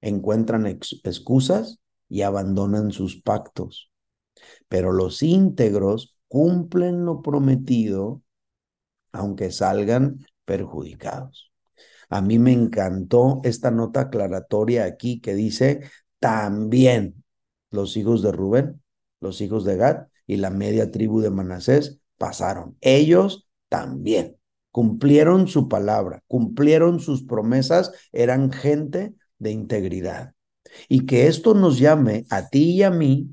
encuentran 0.00 0.66
excusas 0.66 1.80
y 2.08 2.22
abandonan 2.22 2.90
sus 2.90 3.20
pactos. 3.20 3.90
Pero 4.68 4.92
los 4.92 5.22
íntegros 5.22 6.16
cumplen 6.28 7.04
lo 7.04 7.22
prometido, 7.22 8.22
aunque 9.12 9.50
salgan 9.50 10.24
perjudicados. 10.44 11.52
A 12.08 12.20
mí 12.20 12.38
me 12.38 12.52
encantó 12.52 13.40
esta 13.44 13.70
nota 13.70 14.02
aclaratoria 14.02 14.84
aquí 14.84 15.20
que 15.20 15.34
dice, 15.34 15.80
también 16.18 17.24
los 17.70 17.96
hijos 17.96 18.22
de 18.22 18.32
Rubén, 18.32 18.82
los 19.20 19.40
hijos 19.40 19.64
de 19.64 19.76
Gad 19.76 20.08
y 20.26 20.36
la 20.36 20.50
media 20.50 20.90
tribu 20.90 21.20
de 21.20 21.30
Manasés 21.30 22.00
pasaron. 22.18 22.76
Ellos 22.80 23.48
también 23.68 24.36
cumplieron 24.72 25.46
su 25.46 25.68
palabra, 25.68 26.22
cumplieron 26.26 26.98
sus 26.98 27.22
promesas, 27.22 27.92
eran 28.10 28.50
gente 28.50 29.14
de 29.38 29.52
integridad. 29.52 30.34
Y 30.88 31.06
que 31.06 31.26
esto 31.26 31.54
nos 31.54 31.78
llame 31.78 32.24
a 32.30 32.48
ti 32.48 32.72
y 32.72 32.82
a 32.82 32.90
mí 32.90 33.30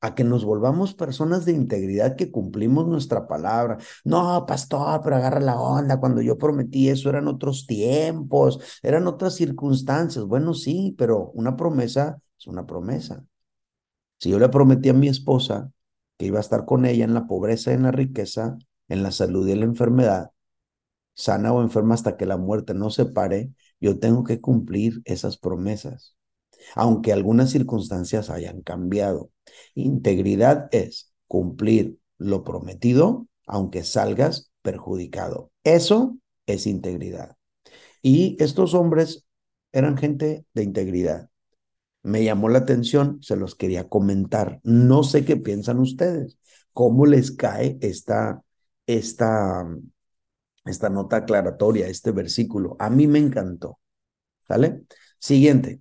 a 0.00 0.14
que 0.14 0.24
nos 0.24 0.44
volvamos 0.44 0.94
personas 0.94 1.46
de 1.46 1.52
integridad 1.52 2.16
que 2.16 2.30
cumplimos 2.30 2.86
nuestra 2.86 3.26
palabra. 3.26 3.78
No, 4.04 4.44
pastor, 4.46 5.00
pero 5.02 5.16
agarra 5.16 5.40
la 5.40 5.58
onda. 5.58 5.98
Cuando 5.98 6.20
yo 6.20 6.36
prometí 6.38 6.90
eso 6.90 7.08
eran 7.08 7.28
otros 7.28 7.66
tiempos, 7.66 8.60
eran 8.82 9.06
otras 9.06 9.34
circunstancias. 9.34 10.24
Bueno, 10.26 10.54
sí, 10.54 10.94
pero 10.98 11.30
una 11.34 11.56
promesa 11.56 12.20
es 12.38 12.46
una 12.46 12.66
promesa. 12.66 13.24
Si 14.18 14.30
yo 14.30 14.38
le 14.38 14.48
prometí 14.48 14.90
a 14.90 14.94
mi 14.94 15.08
esposa 15.08 15.70
que 16.18 16.26
iba 16.26 16.38
a 16.38 16.40
estar 16.40 16.64
con 16.66 16.86
ella 16.86 17.04
en 17.04 17.14
la 17.14 17.26
pobreza 17.26 17.70
y 17.70 17.74
en 17.74 17.82
la 17.84 17.92
riqueza, 17.92 18.58
en 18.88 19.02
la 19.02 19.10
salud 19.10 19.48
y 19.48 19.52
en 19.52 19.60
la 19.60 19.66
enfermedad, 19.66 20.30
sana 21.16 21.52
o 21.52 21.62
enferma 21.62 21.94
hasta 21.94 22.16
que 22.16 22.26
la 22.26 22.36
muerte 22.36 22.74
no 22.74 22.90
se 22.90 23.06
pare, 23.06 23.50
yo 23.80 23.98
tengo 23.98 24.22
que 24.22 24.40
cumplir 24.40 25.00
esas 25.04 25.38
promesas, 25.38 26.14
aunque 26.74 27.12
algunas 27.12 27.50
circunstancias 27.50 28.30
hayan 28.30 28.60
cambiado. 28.62 29.30
Integridad 29.74 30.68
es 30.72 31.12
cumplir 31.26 31.98
lo 32.18 32.44
prometido, 32.44 33.26
aunque 33.46 33.82
salgas 33.82 34.52
perjudicado. 34.62 35.50
Eso 35.64 36.18
es 36.46 36.66
integridad. 36.66 37.36
Y 38.02 38.36
estos 38.38 38.74
hombres 38.74 39.24
eran 39.72 39.96
gente 39.96 40.44
de 40.54 40.62
integridad. 40.62 41.30
Me 42.02 42.22
llamó 42.24 42.48
la 42.48 42.58
atención, 42.58 43.18
se 43.22 43.36
los 43.36 43.54
quería 43.54 43.88
comentar. 43.88 44.60
No 44.62 45.02
sé 45.02 45.24
qué 45.24 45.36
piensan 45.36 45.80
ustedes. 45.80 46.38
¿Cómo 46.72 47.06
les 47.06 47.32
cae 47.32 47.78
esta, 47.80 48.42
esta 48.86 49.66
esta 50.66 50.90
nota 50.90 51.16
aclaratoria, 51.16 51.88
este 51.88 52.12
versículo. 52.12 52.76
A 52.78 52.90
mí 52.90 53.06
me 53.06 53.18
encantó. 53.18 53.78
¿Sale? 54.46 54.82
Siguiente. 55.18 55.80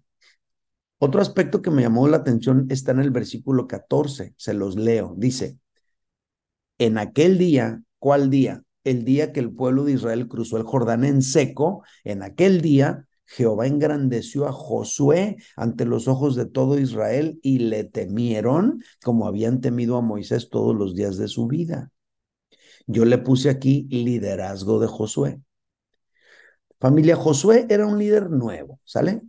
Otro 0.98 1.21
aspecto 1.21 1.62
que 1.62 1.71
me 1.71 1.82
llamó 1.82 2.08
la 2.08 2.17
atención 2.17 2.67
está 2.69 2.91
en 2.91 3.00
el 3.00 3.12
versículo 3.12 3.67
14. 3.67 4.34
Se 4.38 4.54
los 4.54 4.76
leo. 4.76 5.13
Dice, 5.17 5.60
en 6.78 6.98
aquel 6.98 7.38
día, 7.38 7.82
¿cuál 8.00 8.30
día? 8.30 8.63
El 8.84 9.04
día 9.04 9.32
que 9.34 9.39
el 9.39 9.54
pueblo 9.54 9.84
de 9.84 9.93
Israel 9.93 10.28
cruzó 10.28 10.58
el 10.58 10.63
Jordán 10.63 11.04
en 11.04 11.21
seco, 11.21 11.84
en 12.04 12.21
aquel 12.24 12.62
día 12.62 13.08
Jehová 13.26 13.67
engrandeció 13.67 14.48
a 14.48 14.52
Josué 14.52 15.38
ante 15.56 15.86
los 15.86 16.08
ojos 16.08 16.36
de 16.36 16.45
todo 16.45 16.78
Israel 16.78 17.39
y 17.41 17.60
le 17.60 17.84
temieron 17.84 18.84
como 19.04 19.28
habían 19.28 19.62
temido 19.62 19.98
a 19.98 20.02
Moisés 20.02 20.50
todos 20.50 20.76
los 20.76 20.95
días 20.95 21.17
de 21.17 21.28
su 21.28 21.48
vida. 21.48 21.91
Yo 22.88 23.06
le 23.06 23.17
puse 23.17 23.50
aquí 23.50 23.88
liderazgo 23.91 24.80
de 24.80 24.88
Josué. 24.88 25.41
Familia, 26.80 27.15
Josué 27.15 27.65
era 27.69 27.86
un 27.88 27.98
líder 27.98 28.30
nuevo, 28.30 28.80
¿sale? 28.84 29.21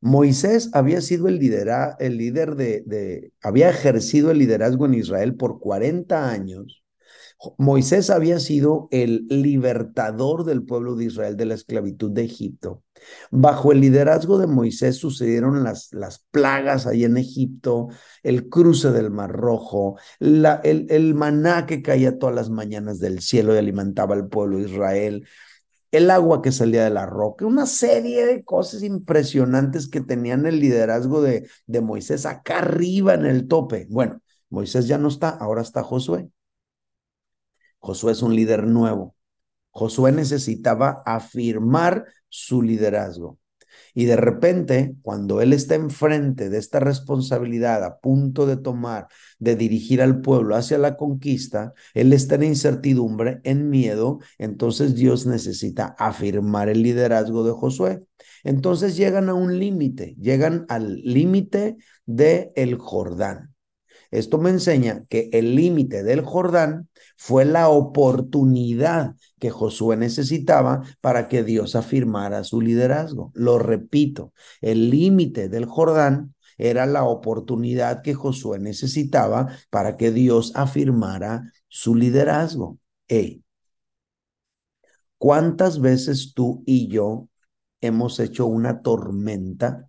Moisés 0.00 0.70
había 0.74 1.00
sido 1.00 1.28
el, 1.28 1.40
el 1.98 2.18
líder 2.18 2.56
de, 2.56 2.82
de, 2.86 3.32
había 3.42 3.70
ejercido 3.70 4.30
el 4.30 4.38
liderazgo 4.38 4.86
en 4.86 4.94
Israel 4.94 5.34
por 5.36 5.60
40 5.60 6.30
años 6.30 6.83
Moisés 7.58 8.10
había 8.10 8.40
sido 8.40 8.88
el 8.90 9.26
libertador 9.28 10.44
del 10.44 10.64
pueblo 10.64 10.96
de 10.96 11.06
Israel 11.06 11.36
de 11.36 11.46
la 11.46 11.54
esclavitud 11.54 12.10
de 12.10 12.24
Egipto. 12.24 12.82
Bajo 13.30 13.72
el 13.72 13.80
liderazgo 13.80 14.38
de 14.38 14.46
Moisés 14.46 14.96
sucedieron 14.96 15.62
las, 15.62 15.92
las 15.92 16.24
plagas 16.30 16.86
ahí 16.86 17.04
en 17.04 17.16
Egipto, 17.16 17.88
el 18.22 18.48
cruce 18.48 18.92
del 18.92 19.10
Mar 19.10 19.32
Rojo, 19.32 19.98
el, 20.20 20.86
el 20.88 21.14
maná 21.14 21.66
que 21.66 21.82
caía 21.82 22.18
todas 22.18 22.34
las 22.34 22.50
mañanas 22.50 22.98
del 23.00 23.20
cielo 23.20 23.54
y 23.54 23.58
alimentaba 23.58 24.14
al 24.14 24.28
pueblo 24.28 24.58
de 24.58 24.64
Israel, 24.70 25.26
el 25.92 26.10
agua 26.10 26.42
que 26.42 26.50
salía 26.50 26.84
de 26.84 26.90
la 26.90 27.06
roca, 27.06 27.46
una 27.46 27.66
serie 27.66 28.26
de 28.26 28.42
cosas 28.42 28.82
impresionantes 28.82 29.88
que 29.88 30.00
tenían 30.00 30.44
el 30.46 30.58
liderazgo 30.58 31.22
de, 31.22 31.48
de 31.66 31.80
Moisés 31.80 32.26
acá 32.26 32.58
arriba 32.58 33.14
en 33.14 33.26
el 33.26 33.46
tope. 33.46 33.86
Bueno, 33.90 34.20
Moisés 34.50 34.88
ya 34.88 34.98
no 34.98 35.08
está, 35.08 35.28
ahora 35.28 35.62
está 35.62 35.82
Josué. 35.82 36.30
Josué 37.84 38.12
es 38.12 38.22
un 38.22 38.34
líder 38.34 38.66
nuevo. 38.66 39.14
Josué 39.70 40.10
necesitaba 40.10 41.02
afirmar 41.04 42.06
su 42.30 42.62
liderazgo. 42.62 43.38
Y 43.92 44.06
de 44.06 44.16
repente, 44.16 44.96
cuando 45.02 45.42
él 45.42 45.52
está 45.52 45.74
enfrente 45.74 46.48
de 46.48 46.56
esta 46.56 46.80
responsabilidad 46.80 47.84
a 47.84 47.98
punto 47.98 48.46
de 48.46 48.56
tomar, 48.56 49.08
de 49.38 49.54
dirigir 49.54 50.00
al 50.00 50.22
pueblo 50.22 50.56
hacia 50.56 50.78
la 50.78 50.96
conquista, 50.96 51.74
él 51.92 52.14
está 52.14 52.36
en 52.36 52.44
incertidumbre, 52.44 53.42
en 53.44 53.68
miedo, 53.68 54.18
entonces 54.38 54.94
Dios 54.94 55.26
necesita 55.26 55.94
afirmar 55.98 56.70
el 56.70 56.82
liderazgo 56.82 57.44
de 57.44 57.52
Josué. 57.52 58.02
Entonces 58.44 58.96
llegan 58.96 59.28
a 59.28 59.34
un 59.34 59.58
límite, 59.58 60.16
llegan 60.18 60.64
al 60.70 61.02
límite 61.02 61.76
de 62.06 62.50
el 62.56 62.78
Jordán. 62.78 63.54
Esto 64.10 64.38
me 64.38 64.48
enseña 64.48 65.04
que 65.10 65.28
el 65.32 65.54
límite 65.54 66.02
del 66.02 66.22
Jordán 66.22 66.88
fue 67.16 67.44
la 67.44 67.68
oportunidad 67.68 69.14
que 69.38 69.50
Josué 69.50 69.96
necesitaba 69.96 70.82
para 71.00 71.28
que 71.28 71.42
Dios 71.44 71.76
afirmara 71.76 72.44
su 72.44 72.60
liderazgo. 72.60 73.30
Lo 73.34 73.58
repito, 73.58 74.32
el 74.60 74.90
límite 74.90 75.48
del 75.48 75.66
Jordán 75.66 76.34
era 76.58 76.86
la 76.86 77.04
oportunidad 77.04 78.02
que 78.02 78.14
Josué 78.14 78.58
necesitaba 78.58 79.48
para 79.70 79.96
que 79.96 80.10
Dios 80.12 80.52
afirmara 80.54 81.52
su 81.68 81.94
liderazgo. 81.94 82.78
¿cuántas 85.18 85.80
veces 85.80 86.34
tú 86.34 86.62
y 86.66 86.88
yo 86.88 87.28
hemos 87.80 88.18
hecho 88.20 88.46
una 88.46 88.82
tormenta 88.82 89.88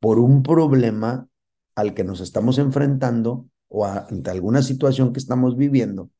por 0.00 0.18
un 0.18 0.42
problema 0.42 1.28
al 1.74 1.94
que 1.94 2.04
nos 2.04 2.20
estamos 2.20 2.58
enfrentando 2.58 3.48
o 3.68 3.86
ante 3.86 4.30
alguna 4.30 4.62
situación 4.62 5.12
que 5.12 5.20
estamos 5.20 5.56
viviendo 5.56 6.10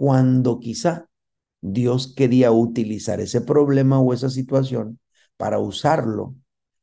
cuando 0.00 0.60
quizá 0.60 1.10
Dios 1.60 2.14
quería 2.16 2.52
utilizar 2.52 3.20
ese 3.20 3.42
problema 3.42 4.00
o 4.00 4.14
esa 4.14 4.30
situación 4.30 4.98
para 5.36 5.58
usarlo 5.58 6.36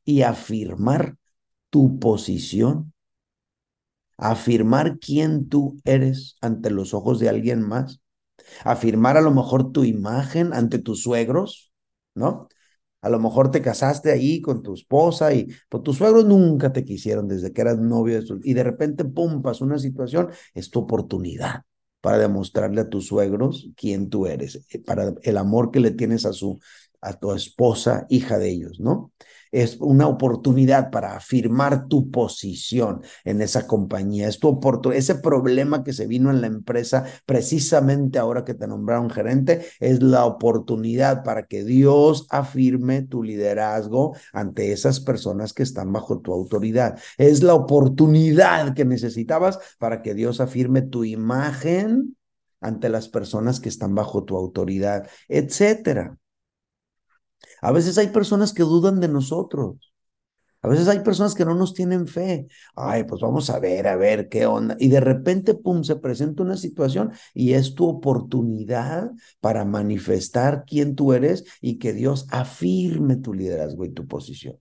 y 0.04 0.22
afirmar 0.22 1.16
tu 1.68 1.98
posición, 1.98 2.92
afirmar 4.16 5.00
quién 5.00 5.48
tú 5.48 5.80
eres 5.84 6.36
ante 6.40 6.70
los 6.70 6.94
ojos 6.94 7.18
de 7.18 7.28
alguien 7.28 7.60
más, 7.60 8.00
afirmar 8.62 9.16
a 9.16 9.20
lo 9.20 9.32
mejor 9.32 9.72
tu 9.72 9.82
imagen 9.82 10.52
ante 10.52 10.78
tus 10.78 11.02
suegros, 11.02 11.72
¿no? 12.14 12.46
A 13.00 13.08
lo 13.08 13.18
mejor 13.18 13.50
te 13.50 13.62
casaste 13.62 14.12
ahí 14.12 14.40
con 14.40 14.62
tu 14.62 14.74
esposa 14.74 15.34
y 15.34 15.48
pues, 15.68 15.82
tus 15.82 15.96
suegros 15.96 16.24
nunca 16.24 16.72
te 16.72 16.84
quisieron 16.84 17.26
desde 17.26 17.52
que 17.52 17.62
eras 17.62 17.80
novio 17.80 18.22
de 18.22 18.40
y 18.44 18.54
de 18.54 18.62
repente, 18.62 19.04
pum, 19.04 19.42
pasó 19.42 19.64
una 19.64 19.80
situación, 19.80 20.30
es 20.54 20.70
tu 20.70 20.78
oportunidad 20.78 21.64
para 22.00 22.18
demostrarle 22.18 22.80
a 22.82 22.88
tus 22.88 23.06
suegros 23.08 23.70
quién 23.76 24.10
tú 24.10 24.26
eres, 24.26 24.64
eh, 24.70 24.78
para 24.80 25.14
el 25.22 25.36
amor 25.36 25.70
que 25.70 25.80
le 25.80 25.90
tienes 25.90 26.26
a 26.26 26.32
su 26.32 26.58
a 27.00 27.12
tu 27.18 27.32
esposa, 27.32 28.06
hija 28.10 28.38
de 28.38 28.50
ellos, 28.50 28.80
¿no? 28.80 29.12
Es 29.52 29.76
una 29.80 30.06
oportunidad 30.06 30.90
para 30.90 31.16
afirmar 31.16 31.88
tu 31.88 32.10
posición 32.10 33.02
en 33.24 33.40
esa 33.42 33.66
compañía. 33.66 34.28
Es 34.28 34.38
tu 34.38 34.48
oportunidad. 34.48 34.98
Ese 34.98 35.16
problema 35.16 35.84
que 35.84 35.92
se 35.92 36.06
vino 36.06 36.30
en 36.30 36.40
la 36.40 36.46
empresa, 36.46 37.04
precisamente 37.26 38.18
ahora 38.18 38.44
que 38.44 38.54
te 38.54 38.66
nombraron 38.66 39.10
gerente, 39.10 39.66
es 39.80 40.02
la 40.02 40.24
oportunidad 40.24 41.22
para 41.24 41.46
que 41.46 41.64
Dios 41.64 42.26
afirme 42.30 43.02
tu 43.02 43.22
liderazgo 43.22 44.16
ante 44.32 44.72
esas 44.72 45.00
personas 45.00 45.52
que 45.52 45.62
están 45.62 45.92
bajo 45.92 46.20
tu 46.20 46.32
autoridad. 46.32 46.98
Es 47.16 47.42
la 47.42 47.54
oportunidad 47.54 48.74
que 48.74 48.84
necesitabas 48.84 49.58
para 49.78 50.02
que 50.02 50.14
Dios 50.14 50.40
afirme 50.40 50.82
tu 50.82 51.04
imagen 51.04 52.16
ante 52.60 52.88
las 52.88 53.08
personas 53.08 53.60
que 53.60 53.68
están 53.68 53.94
bajo 53.94 54.24
tu 54.24 54.36
autoridad, 54.36 55.08
etcétera. 55.28 56.18
A 57.62 57.72
veces 57.72 57.98
hay 57.98 58.08
personas 58.08 58.52
que 58.52 58.62
dudan 58.62 59.00
de 59.00 59.08
nosotros. 59.08 59.76
A 60.60 60.68
veces 60.68 60.88
hay 60.88 61.00
personas 61.00 61.34
que 61.34 61.44
no 61.44 61.54
nos 61.54 61.72
tienen 61.72 62.08
fe. 62.08 62.48
Ay, 62.74 63.04
pues 63.04 63.20
vamos 63.20 63.48
a 63.50 63.60
ver, 63.60 63.86
a 63.86 63.96
ver 63.96 64.28
qué 64.28 64.46
onda. 64.46 64.76
Y 64.80 64.88
de 64.88 65.00
repente, 65.00 65.54
pum, 65.54 65.84
se 65.84 65.96
presenta 65.96 66.42
una 66.42 66.56
situación 66.56 67.12
y 67.32 67.52
es 67.52 67.74
tu 67.76 67.86
oportunidad 67.88 69.12
para 69.40 69.64
manifestar 69.64 70.64
quién 70.66 70.96
tú 70.96 71.12
eres 71.12 71.44
y 71.60 71.78
que 71.78 71.92
Dios 71.92 72.26
afirme 72.30 73.16
tu 73.16 73.34
liderazgo 73.34 73.84
y 73.84 73.90
tu 73.90 74.06
posición. 74.08 74.58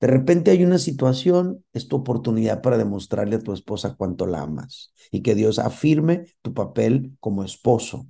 De 0.00 0.06
repente 0.06 0.50
hay 0.50 0.62
una 0.64 0.78
situación, 0.78 1.64
es 1.72 1.88
tu 1.88 1.96
oportunidad 1.96 2.60
para 2.62 2.76
demostrarle 2.76 3.36
a 3.36 3.38
tu 3.40 3.52
esposa 3.52 3.94
cuánto 3.96 4.26
la 4.26 4.42
amas 4.42 4.92
y 5.10 5.22
que 5.22 5.34
Dios 5.34 5.58
afirme 5.58 6.26
tu 6.42 6.52
papel 6.52 7.16
como 7.20 7.42
esposo. 7.42 8.06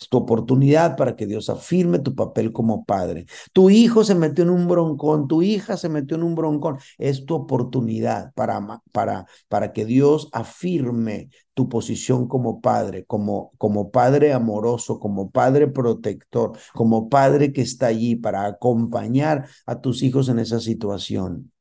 Es 0.00 0.08
tu 0.08 0.18
oportunidad 0.18 0.96
para 0.96 1.16
que 1.16 1.26
Dios 1.26 1.48
afirme 1.48 1.98
tu 1.98 2.14
papel 2.14 2.52
como 2.52 2.84
padre. 2.84 3.26
Tu 3.52 3.70
hijo 3.70 4.04
se 4.04 4.14
metió 4.14 4.44
en 4.44 4.50
un 4.50 4.68
broncón, 4.68 5.28
tu 5.28 5.42
hija 5.42 5.76
se 5.76 5.88
metió 5.88 6.16
en 6.16 6.22
un 6.22 6.34
broncón. 6.34 6.78
Es 6.98 7.24
tu 7.26 7.34
oportunidad 7.34 8.32
para, 8.34 8.82
para, 8.92 9.26
para 9.48 9.72
que 9.72 9.84
Dios 9.84 10.28
afirme 10.32 11.28
tu 11.54 11.68
posición 11.68 12.28
como 12.28 12.60
padre, 12.60 13.04
como, 13.04 13.50
como 13.58 13.90
padre 13.90 14.32
amoroso, 14.32 14.98
como 14.98 15.30
padre 15.30 15.68
protector, 15.68 16.52
como 16.74 17.08
padre 17.08 17.52
que 17.52 17.62
está 17.62 17.86
allí 17.86 18.16
para 18.16 18.46
acompañar 18.46 19.46
a 19.66 19.80
tus 19.80 20.02
hijos 20.02 20.28
en 20.28 20.38
esa 20.38 20.60
situación, 20.60 21.52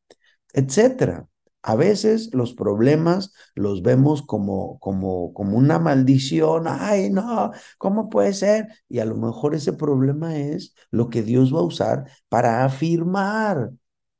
etcétera. 0.54 1.28
A 1.63 1.76
veces 1.76 2.34
los 2.34 2.54
problemas 2.54 3.34
los 3.56 3.84
vemos 3.84 4.24
como, 4.24 4.80
como, 4.80 5.34
como 5.34 5.58
una 5.58 5.78
maldición. 5.80 6.65
Ay, 6.67 7.12
no, 7.12 7.52
¿cómo 7.78 8.10
puede 8.10 8.34
ser? 8.34 8.67
Y 8.89 9.00
a 9.00 9.06
lo 9.06 9.15
mejor 9.15 9.54
ese 9.56 9.74
problema 9.74 10.38
es 10.38 10.74
lo 10.89 11.10
que 11.10 11.21
Dios 11.21 11.54
va 11.54 11.60
a 11.60 11.63
usar 11.63 12.06
para 12.30 12.65
afirmar 12.65 13.71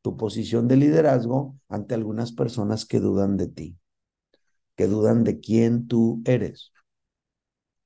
tu 0.02 0.18
posición 0.18 0.68
de 0.68 0.78
liderazgo 0.78 1.56
ante 1.68 1.96
algunas 1.96 2.32
personas 2.32 2.86
que 2.86 3.00
dudan 3.00 3.38
de 3.38 3.48
ti, 3.48 3.78
que 4.76 4.88
dudan 4.88 5.24
de 5.24 5.40
quién 5.40 5.88
tú 5.88 6.22
eres. 6.26 6.72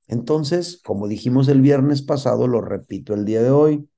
Entonces, 0.08 0.80
como 0.84 1.08
dijimos 1.08 1.48
el 1.48 1.60
viernes 1.60 2.02
pasado, 2.02 2.46
lo 2.46 2.60
repito 2.60 3.14
el 3.14 3.24
día 3.24 3.42
de 3.42 3.50
hoy, 3.50 3.88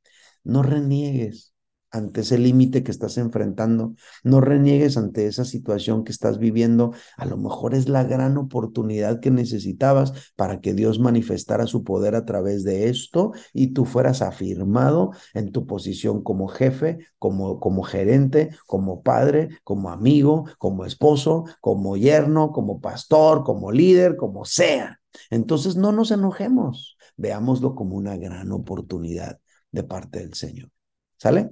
no 0.44 0.62
reniegues, 0.62 1.55
ante 1.99 2.23
ese 2.23 2.39
límite 2.39 2.83
que 2.83 2.91
estás 2.91 3.19
enfrentando. 3.19 3.95
No 4.25 4.41
reniegues 4.41 4.97
ante 4.97 5.27
esa 5.27 5.45
situación 5.45 6.05
que 6.05 6.13
estás 6.13 6.39
viviendo. 6.39 6.93
A 7.17 7.27
lo 7.27 7.37
mejor 7.37 7.75
es 7.75 7.89
la 7.89 8.05
gran 8.05 8.39
oportunidad 8.39 9.21
que 9.21 9.31
necesitabas 9.31 10.33
para 10.37 10.61
que 10.61 10.75
Dios 10.75 10.99
manifestara 10.99 11.67
su 11.67 11.85
poder 11.85 12.15
a 12.15 12.25
través 12.25 12.65
de 12.65 12.89
esto 12.89 13.33
y 13.53 13.69
tú 13.69 13.85
fueras 13.85 14.23
afirmado 14.23 15.11
en 15.35 15.53
tu 15.53 15.67
posición 15.67 16.23
como 16.23 16.49
jefe, 16.49 16.99
como, 17.19 17.61
como 17.61 17.83
gerente, 17.83 18.51
como 18.67 19.03
padre, 19.03 19.51
como 19.65 19.91
amigo, 19.91 20.47
como 20.59 20.85
esposo, 20.85 21.45
como 21.61 21.97
yerno, 21.97 22.53
como 22.53 22.81
pastor, 22.81 23.45
como 23.45 23.73
líder, 23.73 24.17
como 24.17 24.45
sea. 24.45 25.01
Entonces 25.31 25.77
no 25.77 25.93
nos 25.93 26.11
enojemos, 26.11 26.97
veámoslo 27.17 27.75
como 27.75 27.97
una 27.97 28.17
gran 28.17 28.53
oportunidad 28.53 29.41
de 29.73 29.83
parte 29.83 30.21
del 30.21 30.35
Señor. 30.35 30.71
¿Sale? 31.17 31.51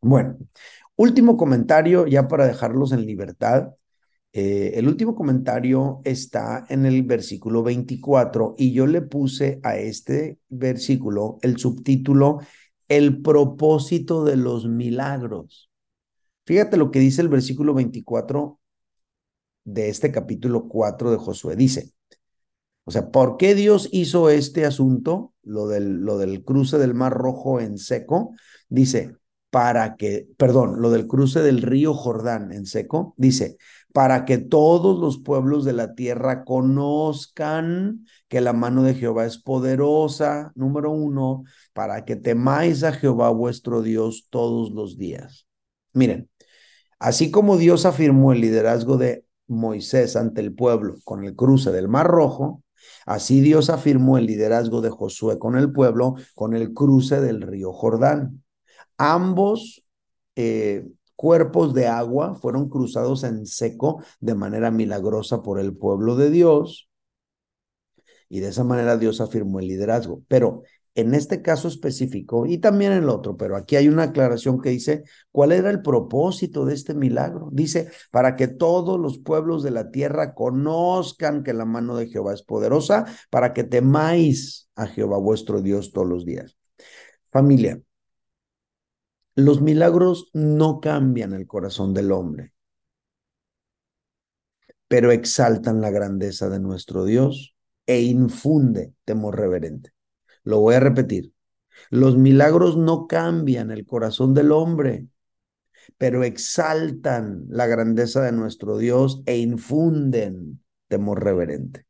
Bueno, 0.00 0.36
último 0.96 1.36
comentario 1.36 2.06
ya 2.06 2.28
para 2.28 2.46
dejarlos 2.46 2.92
en 2.92 3.06
libertad. 3.06 3.70
Eh, 4.32 4.72
el 4.78 4.88
último 4.88 5.14
comentario 5.14 6.00
está 6.04 6.66
en 6.68 6.86
el 6.86 7.02
versículo 7.02 7.62
24 7.62 8.54
y 8.58 8.72
yo 8.72 8.86
le 8.86 9.02
puse 9.02 9.60
a 9.62 9.76
este 9.76 10.38
versículo 10.48 11.38
el 11.42 11.58
subtítulo 11.58 12.40
El 12.88 13.22
propósito 13.22 14.24
de 14.24 14.36
los 14.36 14.66
milagros. 14.68 15.70
Fíjate 16.44 16.76
lo 16.76 16.90
que 16.90 17.00
dice 17.00 17.22
el 17.22 17.28
versículo 17.28 17.74
24 17.74 18.60
de 19.64 19.88
este 19.88 20.12
capítulo 20.12 20.68
4 20.68 21.10
de 21.10 21.16
Josué. 21.16 21.56
Dice, 21.56 21.92
o 22.84 22.90
sea, 22.92 23.10
¿por 23.10 23.36
qué 23.36 23.54
Dios 23.54 23.88
hizo 23.90 24.30
este 24.30 24.64
asunto, 24.64 25.34
lo 25.42 25.66
del, 25.66 26.02
lo 26.02 26.18
del 26.18 26.44
cruce 26.44 26.78
del 26.78 26.94
Mar 26.94 27.12
Rojo 27.12 27.60
en 27.60 27.78
seco? 27.78 28.32
Dice, 28.68 29.16
para 29.56 29.96
que, 29.96 30.28
perdón, 30.36 30.82
lo 30.82 30.90
del 30.90 31.06
cruce 31.06 31.40
del 31.40 31.62
río 31.62 31.94
Jordán 31.94 32.52
en 32.52 32.66
seco, 32.66 33.14
dice, 33.16 33.56
para 33.94 34.26
que 34.26 34.36
todos 34.36 35.00
los 35.00 35.16
pueblos 35.16 35.64
de 35.64 35.72
la 35.72 35.94
tierra 35.94 36.44
conozcan 36.44 38.04
que 38.28 38.42
la 38.42 38.52
mano 38.52 38.82
de 38.82 38.92
Jehová 38.92 39.24
es 39.24 39.38
poderosa, 39.38 40.52
número 40.56 40.90
uno, 40.90 41.44
para 41.72 42.04
que 42.04 42.16
temáis 42.16 42.84
a 42.84 42.92
Jehová 42.92 43.30
vuestro 43.30 43.80
Dios 43.80 44.26
todos 44.28 44.72
los 44.72 44.98
días. 44.98 45.46
Miren, 45.94 46.28
así 46.98 47.30
como 47.30 47.56
Dios 47.56 47.86
afirmó 47.86 48.34
el 48.34 48.42
liderazgo 48.42 48.98
de 48.98 49.24
Moisés 49.46 50.16
ante 50.16 50.42
el 50.42 50.54
pueblo 50.54 50.96
con 51.02 51.24
el 51.24 51.34
cruce 51.34 51.72
del 51.72 51.88
Mar 51.88 52.08
Rojo, 52.08 52.62
así 53.06 53.40
Dios 53.40 53.70
afirmó 53.70 54.18
el 54.18 54.26
liderazgo 54.26 54.82
de 54.82 54.90
Josué 54.90 55.38
con 55.38 55.56
el 55.56 55.72
pueblo 55.72 56.16
con 56.34 56.54
el 56.54 56.74
cruce 56.74 57.22
del 57.22 57.40
río 57.40 57.72
Jordán. 57.72 58.42
Ambos 58.98 59.84
eh, 60.36 60.86
cuerpos 61.14 61.74
de 61.74 61.86
agua 61.86 62.34
fueron 62.34 62.68
cruzados 62.68 63.24
en 63.24 63.46
seco 63.46 64.02
de 64.20 64.34
manera 64.34 64.70
milagrosa 64.70 65.42
por 65.42 65.58
el 65.58 65.76
pueblo 65.76 66.16
de 66.16 66.30
Dios. 66.30 66.88
Y 68.28 68.40
de 68.40 68.48
esa 68.48 68.64
manera 68.64 68.96
Dios 68.96 69.20
afirmó 69.20 69.60
el 69.60 69.68
liderazgo. 69.68 70.22
Pero 70.28 70.62
en 70.96 71.14
este 71.14 71.42
caso 71.42 71.68
específico 71.68 72.46
y 72.46 72.58
también 72.58 72.92
en 72.92 73.04
el 73.04 73.10
otro, 73.10 73.36
pero 73.36 73.54
aquí 73.54 73.76
hay 73.76 73.88
una 73.88 74.04
aclaración 74.04 74.60
que 74.62 74.70
dice, 74.70 75.04
¿cuál 75.30 75.52
era 75.52 75.70
el 75.70 75.82
propósito 75.82 76.64
de 76.64 76.72
este 76.74 76.94
milagro? 76.94 77.50
Dice, 77.52 77.90
para 78.10 78.34
que 78.34 78.48
todos 78.48 78.98
los 78.98 79.18
pueblos 79.18 79.62
de 79.62 79.72
la 79.72 79.90
tierra 79.90 80.34
conozcan 80.34 81.42
que 81.42 81.52
la 81.52 81.66
mano 81.66 81.96
de 81.96 82.08
Jehová 82.08 82.32
es 82.32 82.42
poderosa, 82.42 83.04
para 83.28 83.52
que 83.52 83.62
temáis 83.62 84.70
a 84.74 84.86
Jehová 84.86 85.18
vuestro 85.18 85.60
Dios 85.60 85.92
todos 85.92 86.08
los 86.08 86.24
días. 86.24 86.56
Familia, 87.30 87.78
los 89.36 89.60
milagros 89.60 90.30
no 90.32 90.80
cambian 90.80 91.34
el 91.34 91.46
corazón 91.46 91.92
del 91.92 92.10
hombre, 92.10 92.54
pero 94.88 95.12
exaltan 95.12 95.80
la 95.82 95.90
grandeza 95.90 96.48
de 96.48 96.58
nuestro 96.58 97.04
Dios 97.04 97.54
e 97.86 98.00
infunde 98.00 98.94
temor 99.04 99.36
reverente. 99.36 99.92
Lo 100.42 100.60
voy 100.60 100.76
a 100.76 100.80
repetir. 100.80 101.32
Los 101.90 102.16
milagros 102.16 102.78
no 102.78 103.06
cambian 103.06 103.70
el 103.70 103.84
corazón 103.84 104.32
del 104.32 104.52
hombre, 104.52 105.06
pero 105.98 106.24
exaltan 106.24 107.44
la 107.48 107.66
grandeza 107.66 108.22
de 108.22 108.32
nuestro 108.32 108.78
Dios 108.78 109.22
e 109.26 109.36
infunden 109.36 110.64
temor 110.88 111.22
reverente. 111.22 111.85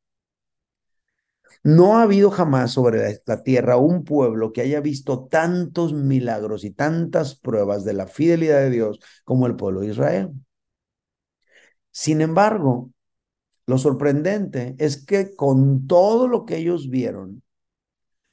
No 1.66 1.98
ha 1.98 2.02
habido 2.02 2.30
jamás 2.30 2.70
sobre 2.70 3.20
la 3.26 3.42
tierra 3.42 3.76
un 3.76 4.04
pueblo 4.04 4.52
que 4.52 4.60
haya 4.60 4.80
visto 4.80 5.26
tantos 5.26 5.92
milagros 5.92 6.62
y 6.62 6.70
tantas 6.70 7.34
pruebas 7.34 7.84
de 7.84 7.92
la 7.92 8.06
fidelidad 8.06 8.60
de 8.60 8.70
Dios 8.70 9.00
como 9.24 9.48
el 9.48 9.56
pueblo 9.56 9.80
de 9.80 9.88
Israel. 9.88 10.30
Sin 11.90 12.20
embargo, 12.20 12.92
lo 13.66 13.78
sorprendente 13.78 14.76
es 14.78 15.04
que 15.04 15.34
con 15.34 15.88
todo 15.88 16.28
lo 16.28 16.44
que 16.44 16.56
ellos 16.58 16.88
vieron, 16.88 17.42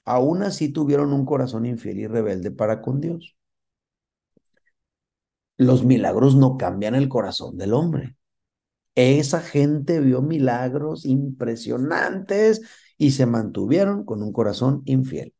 aún 0.06 0.44
así 0.44 0.70
tuvieron 0.72 1.12
un 1.12 1.26
corazón 1.26 1.66
infiel 1.66 2.02
y 2.02 2.06
rebelde 2.06 2.52
para 2.52 2.82
con 2.84 3.02
Dios. 3.02 3.36
Los 5.58 5.84
milagros 5.84 6.36
no 6.36 6.56
cambian 6.56 6.94
el 6.94 7.10
corazón 7.10 7.58
del 7.58 7.74
hombre. 7.74 8.16
Esa 8.94 9.42
gente 9.42 10.02
vio 10.02 10.22
milagros 10.22 11.04
impresionantes 11.04 12.62
y 12.98 13.12
se 13.12 13.26
mantuvieron 13.26 14.06
con 14.06 14.24
un 14.24 14.32
corazón 14.32 14.82
infiel. 14.86 15.34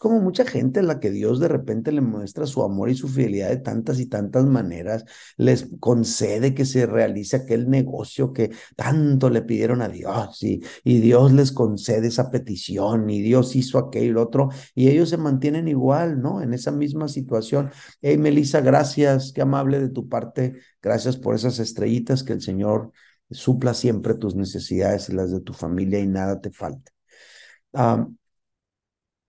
Como 0.00 0.18
mucha 0.18 0.46
gente 0.46 0.80
a 0.80 0.82
la 0.82 0.98
que 0.98 1.10
Dios 1.10 1.40
de 1.40 1.48
repente 1.48 1.92
le 1.92 2.00
muestra 2.00 2.46
su 2.46 2.62
amor 2.62 2.88
y 2.88 2.94
su 2.94 3.06
fidelidad 3.06 3.50
de 3.50 3.58
tantas 3.58 4.00
y 4.00 4.06
tantas 4.06 4.46
maneras, 4.46 5.04
les 5.36 5.68
concede 5.78 6.54
que 6.54 6.64
se 6.64 6.86
realice 6.86 7.36
aquel 7.36 7.68
negocio 7.68 8.32
que 8.32 8.50
tanto 8.76 9.28
le 9.28 9.42
pidieron 9.42 9.82
a 9.82 9.90
Dios 9.90 10.42
y, 10.42 10.62
Dios 10.84 11.32
les 11.32 11.52
concede 11.52 12.08
esa 12.08 12.30
petición 12.30 13.10
y 13.10 13.20
Dios 13.20 13.54
hizo 13.56 13.76
aquello 13.78 14.22
otro 14.22 14.48
y 14.74 14.88
ellos 14.88 15.10
se 15.10 15.18
mantienen 15.18 15.68
igual, 15.68 16.22
¿no? 16.22 16.40
En 16.40 16.54
esa 16.54 16.72
misma 16.72 17.06
situación. 17.08 17.70
Hey, 18.00 18.16
Melissa, 18.16 18.62
gracias, 18.62 19.32
qué 19.34 19.42
amable 19.42 19.80
de 19.80 19.90
tu 19.90 20.08
parte, 20.08 20.54
gracias 20.80 21.18
por 21.18 21.34
esas 21.34 21.58
estrellitas, 21.58 22.22
que 22.22 22.32
el 22.32 22.40
Señor 22.40 22.90
supla 23.30 23.74
siempre 23.74 24.14
tus 24.14 24.34
necesidades 24.34 25.10
y 25.10 25.12
las 25.12 25.30
de 25.30 25.40
tu 25.42 25.52
familia 25.52 26.00
y 26.00 26.06
nada 26.06 26.40
te 26.40 26.50
falte 26.50 26.99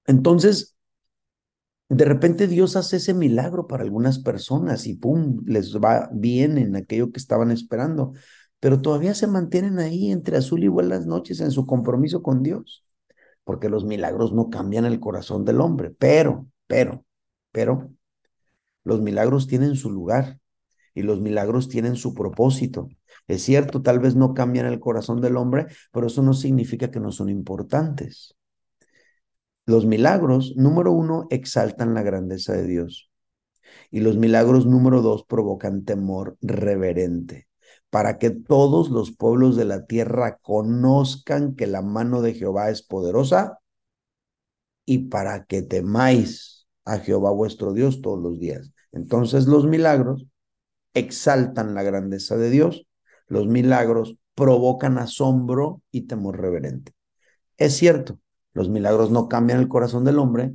entonces, 0.06 0.76
de 1.90 2.06
repente 2.06 2.48
Dios 2.48 2.76
hace 2.76 2.98
ese 2.98 3.14
milagro 3.14 3.68
para 3.68 3.84
algunas 3.84 4.20
personas 4.20 4.88
y 4.88 4.96
pum, 4.96 5.42
les 5.46 5.76
va 5.76 6.10
bien 6.14 6.58
en 6.58 6.76
aquello 6.76 7.12
que 7.12 7.20
estaban 7.20 7.52
esperando, 7.52 8.14
pero 8.60 8.82
todavía 8.82 9.14
se 9.14 9.28
mantienen 9.28 9.80
ahí 9.80 10.12
entre 10.12 10.38
azul 10.38 10.64
y 10.64 10.68
buenas 10.70 11.06
noches 11.06 11.42
en 11.42 11.52
su 11.52 11.66
compromiso 11.66 12.24
con 12.24 12.44
Dios, 12.44 12.86
porque 13.44 13.70
los 13.70 13.86
milagros 13.86 14.34
no 14.34 14.50
cambian 14.50 14.86
el 14.86 15.00
corazón 15.00 15.46
del 15.46 15.62
hombre, 15.62 15.92
pero, 15.98 16.48
pero, 16.68 17.06
pero, 17.52 17.92
los 18.84 19.02
milagros 19.02 19.48
tienen 19.48 19.76
su 19.76 19.92
lugar 19.92 20.40
y 20.96 21.04
los 21.04 21.22
milagros 21.22 21.70
tienen 21.70 21.96
su 21.96 22.14
propósito. 22.14 22.90
Es 23.28 23.44
cierto, 23.44 23.82
tal 23.82 24.00
vez 24.00 24.16
no 24.16 24.34
cambian 24.34 24.66
el 24.66 24.80
corazón 24.80 25.22
del 25.22 25.38
hombre, 25.38 25.68
pero 25.92 26.08
eso 26.08 26.22
no 26.22 26.34
significa 26.34 26.92
que 26.92 27.00
no 27.00 27.12
son 27.12 27.30
importantes. 27.30 28.36
Los 29.66 29.86
milagros, 29.86 30.56
número 30.58 30.92
uno, 30.92 31.28
exaltan 31.30 31.94
la 31.94 32.04
grandeza 32.04 32.54
de 32.54 32.68
Dios. 32.68 33.12
Y 33.90 34.02
los 34.02 34.18
milagros, 34.18 34.66
número 34.66 35.02
dos, 35.02 35.24
provocan 35.26 35.86
temor 35.86 36.38
reverente, 36.42 37.48
para 37.90 38.18
que 38.18 38.32
todos 38.32 38.90
los 38.90 39.16
pueblos 39.16 39.56
de 39.56 39.66
la 39.66 39.86
tierra 39.86 40.40
conozcan 40.42 41.56
que 41.56 41.68
la 41.68 41.82
mano 41.82 42.22
de 42.22 42.34
Jehová 42.34 42.70
es 42.70 42.82
poderosa 42.82 43.60
y 44.86 45.10
para 45.10 45.46
que 45.46 45.62
temáis 45.62 46.68
a 46.86 46.98
Jehová 46.98 47.32
vuestro 47.32 47.74
Dios 47.74 48.02
todos 48.02 48.22
los 48.22 48.40
días. 48.40 48.72
Entonces 48.92 49.46
los 49.48 49.66
milagros 49.66 50.26
exaltan 50.94 51.74
la 51.74 51.84
grandeza 51.84 52.36
de 52.38 52.50
Dios, 52.50 52.86
los 53.32 53.48
milagros 53.48 54.18
provocan 54.36 54.98
asombro 54.98 55.82
y 55.90 56.02
temor 56.02 56.42
reverente. 56.42 56.92
Es 57.56 57.78
cierto, 57.78 58.20
los 58.52 58.68
milagros 58.68 59.10
no 59.10 59.30
cambian 59.30 59.62
el 59.62 59.70
corazón 59.70 60.04
del 60.04 60.20
hombre, 60.20 60.52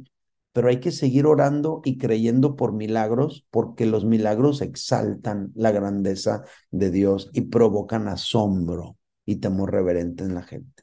pero 0.53 0.69
hay 0.69 0.79
que 0.79 0.93
seguir 0.93 1.25
orando 1.25 1.81
y 1.85 1.97
creyendo 1.97 2.55
por 2.55 2.75
milagros, 2.75 3.47
porque 3.51 3.87
los 3.87 4.05
milagros 4.05 4.61
exaltan 4.61 5.53
la 5.55 5.71
grandeza 5.71 6.45
de 6.71 6.91
Dios 6.91 7.31
y 7.33 7.43
provocan 7.43 8.09
asombro 8.09 8.99
y 9.25 9.37
temor 9.37 9.73
reverente 9.73 10.25
en 10.25 10.35
la 10.35 10.43
gente. 10.43 10.83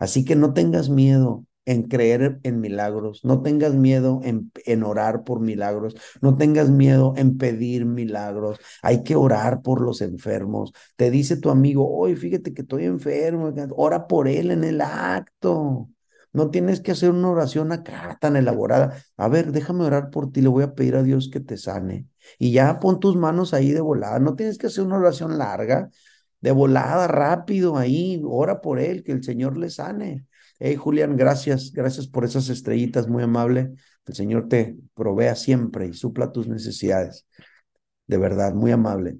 Así 0.00 0.24
que 0.24 0.34
no 0.34 0.52
tengas 0.52 0.88
miedo, 0.88 1.46
en 1.64 1.84
creer 1.84 2.40
en 2.42 2.60
milagros, 2.60 3.24
no 3.24 3.42
tengas 3.42 3.74
miedo 3.74 4.20
en, 4.24 4.50
en, 4.66 4.82
orar 4.82 5.24
por 5.24 5.40
milagros, 5.40 5.94
no 6.20 6.36
tengas 6.36 6.70
miedo 6.70 7.14
en 7.16 7.38
pedir 7.38 7.84
milagros, 7.86 8.58
hay 8.82 9.04
que 9.04 9.16
orar 9.16 9.62
por 9.62 9.80
los 9.80 10.00
enfermos. 10.00 10.72
Te 10.96 11.10
dice 11.10 11.36
tu 11.36 11.50
amigo, 11.50 11.88
oye, 11.88 12.16
fíjate 12.16 12.52
que 12.54 12.62
estoy 12.62 12.84
enfermo, 12.84 13.52
ora 13.76 14.06
por 14.06 14.28
él 14.28 14.50
en 14.50 14.64
el 14.64 14.80
acto. 14.80 15.88
No 16.32 16.50
tienes 16.50 16.80
que 16.80 16.92
hacer 16.92 17.10
una 17.10 17.30
oración 17.30 17.72
acá 17.72 18.16
tan 18.20 18.36
elaborada. 18.36 18.96
A 19.16 19.28
ver, 19.28 19.52
déjame 19.52 19.84
orar 19.84 20.10
por 20.10 20.32
ti, 20.32 20.40
le 20.40 20.48
voy 20.48 20.64
a 20.64 20.74
pedir 20.74 20.96
a 20.96 21.02
Dios 21.02 21.28
que 21.30 21.40
te 21.40 21.58
sane. 21.58 22.06
Y 22.38 22.52
ya 22.52 22.80
pon 22.80 23.00
tus 23.00 23.16
manos 23.16 23.52
ahí 23.54 23.70
de 23.72 23.80
volada, 23.80 24.18
no 24.18 24.34
tienes 24.34 24.58
que 24.58 24.68
hacer 24.68 24.84
una 24.84 24.96
oración 24.98 25.38
larga, 25.38 25.90
de 26.40 26.50
volada, 26.52 27.06
rápido 27.06 27.76
ahí, 27.76 28.20
ora 28.24 28.60
por 28.60 28.80
él, 28.80 29.04
que 29.04 29.12
el 29.12 29.22
Señor 29.22 29.56
le 29.56 29.70
sane. 29.70 30.26
Hey, 30.64 30.76
Julián, 30.76 31.16
gracias, 31.16 31.72
gracias 31.72 32.06
por 32.06 32.24
esas 32.24 32.48
estrellitas, 32.48 33.08
muy 33.08 33.24
amable. 33.24 33.72
El 34.06 34.14
Señor 34.14 34.48
te 34.48 34.76
provea 34.94 35.34
siempre 35.34 35.88
y 35.88 35.92
supla 35.92 36.30
tus 36.30 36.46
necesidades. 36.46 37.26
De 38.06 38.18
verdad, 38.18 38.54
muy 38.54 38.72
amable. 38.72 39.18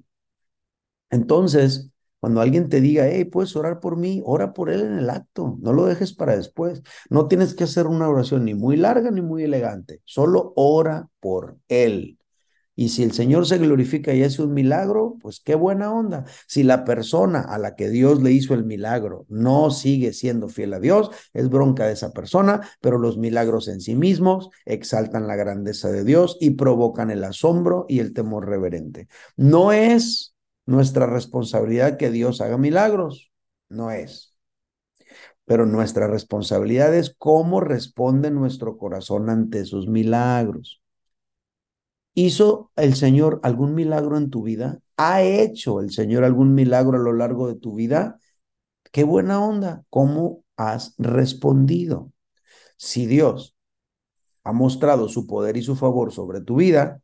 Entonces, 1.09 1.91
cuando 2.19 2.41
alguien 2.41 2.69
te 2.69 2.81
diga, 2.81 3.07
hey, 3.07 3.25
puedes 3.25 3.55
orar 3.55 3.79
por 3.79 3.97
mí, 3.97 4.21
ora 4.25 4.53
por 4.53 4.69
él 4.69 4.81
en 4.81 4.97
el 4.97 5.09
acto, 5.09 5.57
no 5.61 5.73
lo 5.73 5.85
dejes 5.85 6.13
para 6.13 6.35
después. 6.35 6.81
No 7.09 7.27
tienes 7.27 7.53
que 7.53 7.65
hacer 7.65 7.87
una 7.87 8.09
oración 8.09 8.45
ni 8.45 8.53
muy 8.53 8.77
larga 8.77 9.11
ni 9.11 9.21
muy 9.21 9.43
elegante, 9.43 10.01
solo 10.05 10.53
ora 10.55 11.09
por 11.19 11.57
él. 11.67 12.17
Y 12.75 12.89
si 12.89 13.03
el 13.03 13.11
Señor 13.11 13.45
se 13.45 13.59
glorifica 13.59 14.13
y 14.13 14.23
hace 14.23 14.41
un 14.41 14.53
milagro, 14.53 15.17
pues 15.21 15.39
qué 15.39 15.55
buena 15.55 15.91
onda. 15.93 16.25
Si 16.47 16.63
la 16.63 16.85
persona 16.85 17.41
a 17.41 17.59
la 17.59 17.75
que 17.75 17.89
Dios 17.89 18.21
le 18.21 18.31
hizo 18.31 18.53
el 18.55 18.65
milagro 18.65 19.25
no 19.29 19.69
sigue 19.69 20.13
siendo 20.13 20.49
fiel 20.49 20.73
a 20.73 20.79
Dios, 20.79 21.11
es 21.33 21.49
bronca 21.49 21.85
de 21.85 21.93
esa 21.93 22.11
persona, 22.11 22.61
pero 22.81 22.97
los 22.97 23.17
milagros 23.17 23.67
en 23.67 23.81
sí 23.81 23.95
mismos 23.95 24.49
exaltan 24.65 25.27
la 25.27 25.35
grandeza 25.35 25.91
de 25.91 26.03
Dios 26.03 26.37
y 26.39 26.51
provocan 26.51 27.11
el 27.11 27.23
asombro 27.23 27.85
y 27.87 27.99
el 27.99 28.13
temor 28.13 28.47
reverente. 28.47 29.07
No 29.37 29.71
es 29.71 30.35
nuestra 30.65 31.05
responsabilidad 31.05 31.97
que 31.97 32.11
Dios 32.11 32.41
haga 32.41 32.57
milagros, 32.57 33.31
no 33.69 33.91
es. 33.91 34.33
Pero 35.45 35.65
nuestra 35.65 36.07
responsabilidad 36.07 36.93
es 36.95 37.15
cómo 37.17 37.59
responde 37.59 38.31
nuestro 38.31 38.77
corazón 38.77 39.29
ante 39.29 39.59
esos 39.59 39.87
milagros. 39.87 40.82
¿Hizo 42.13 42.71
el 42.75 42.95
Señor 42.95 43.39
algún 43.43 43.73
milagro 43.73 44.17
en 44.17 44.29
tu 44.29 44.43
vida? 44.43 44.79
¿Ha 44.97 45.23
hecho 45.23 45.79
el 45.79 45.91
Señor 45.91 46.23
algún 46.23 46.53
milagro 46.53 46.97
a 46.97 47.01
lo 47.01 47.13
largo 47.13 47.47
de 47.47 47.55
tu 47.55 47.73
vida? 47.73 48.19
Qué 48.91 49.03
buena 49.03 49.43
onda. 49.43 49.83
¿Cómo 49.89 50.43
has 50.55 50.93
respondido? 50.99 52.11
Si 52.77 53.07
Dios 53.07 53.55
ha 54.43 54.53
mostrado 54.53 55.09
su 55.09 55.25
poder 55.25 55.57
y 55.57 55.63
su 55.63 55.75
favor 55.75 56.11
sobre 56.13 56.41
tu 56.41 56.57
vida, 56.57 57.01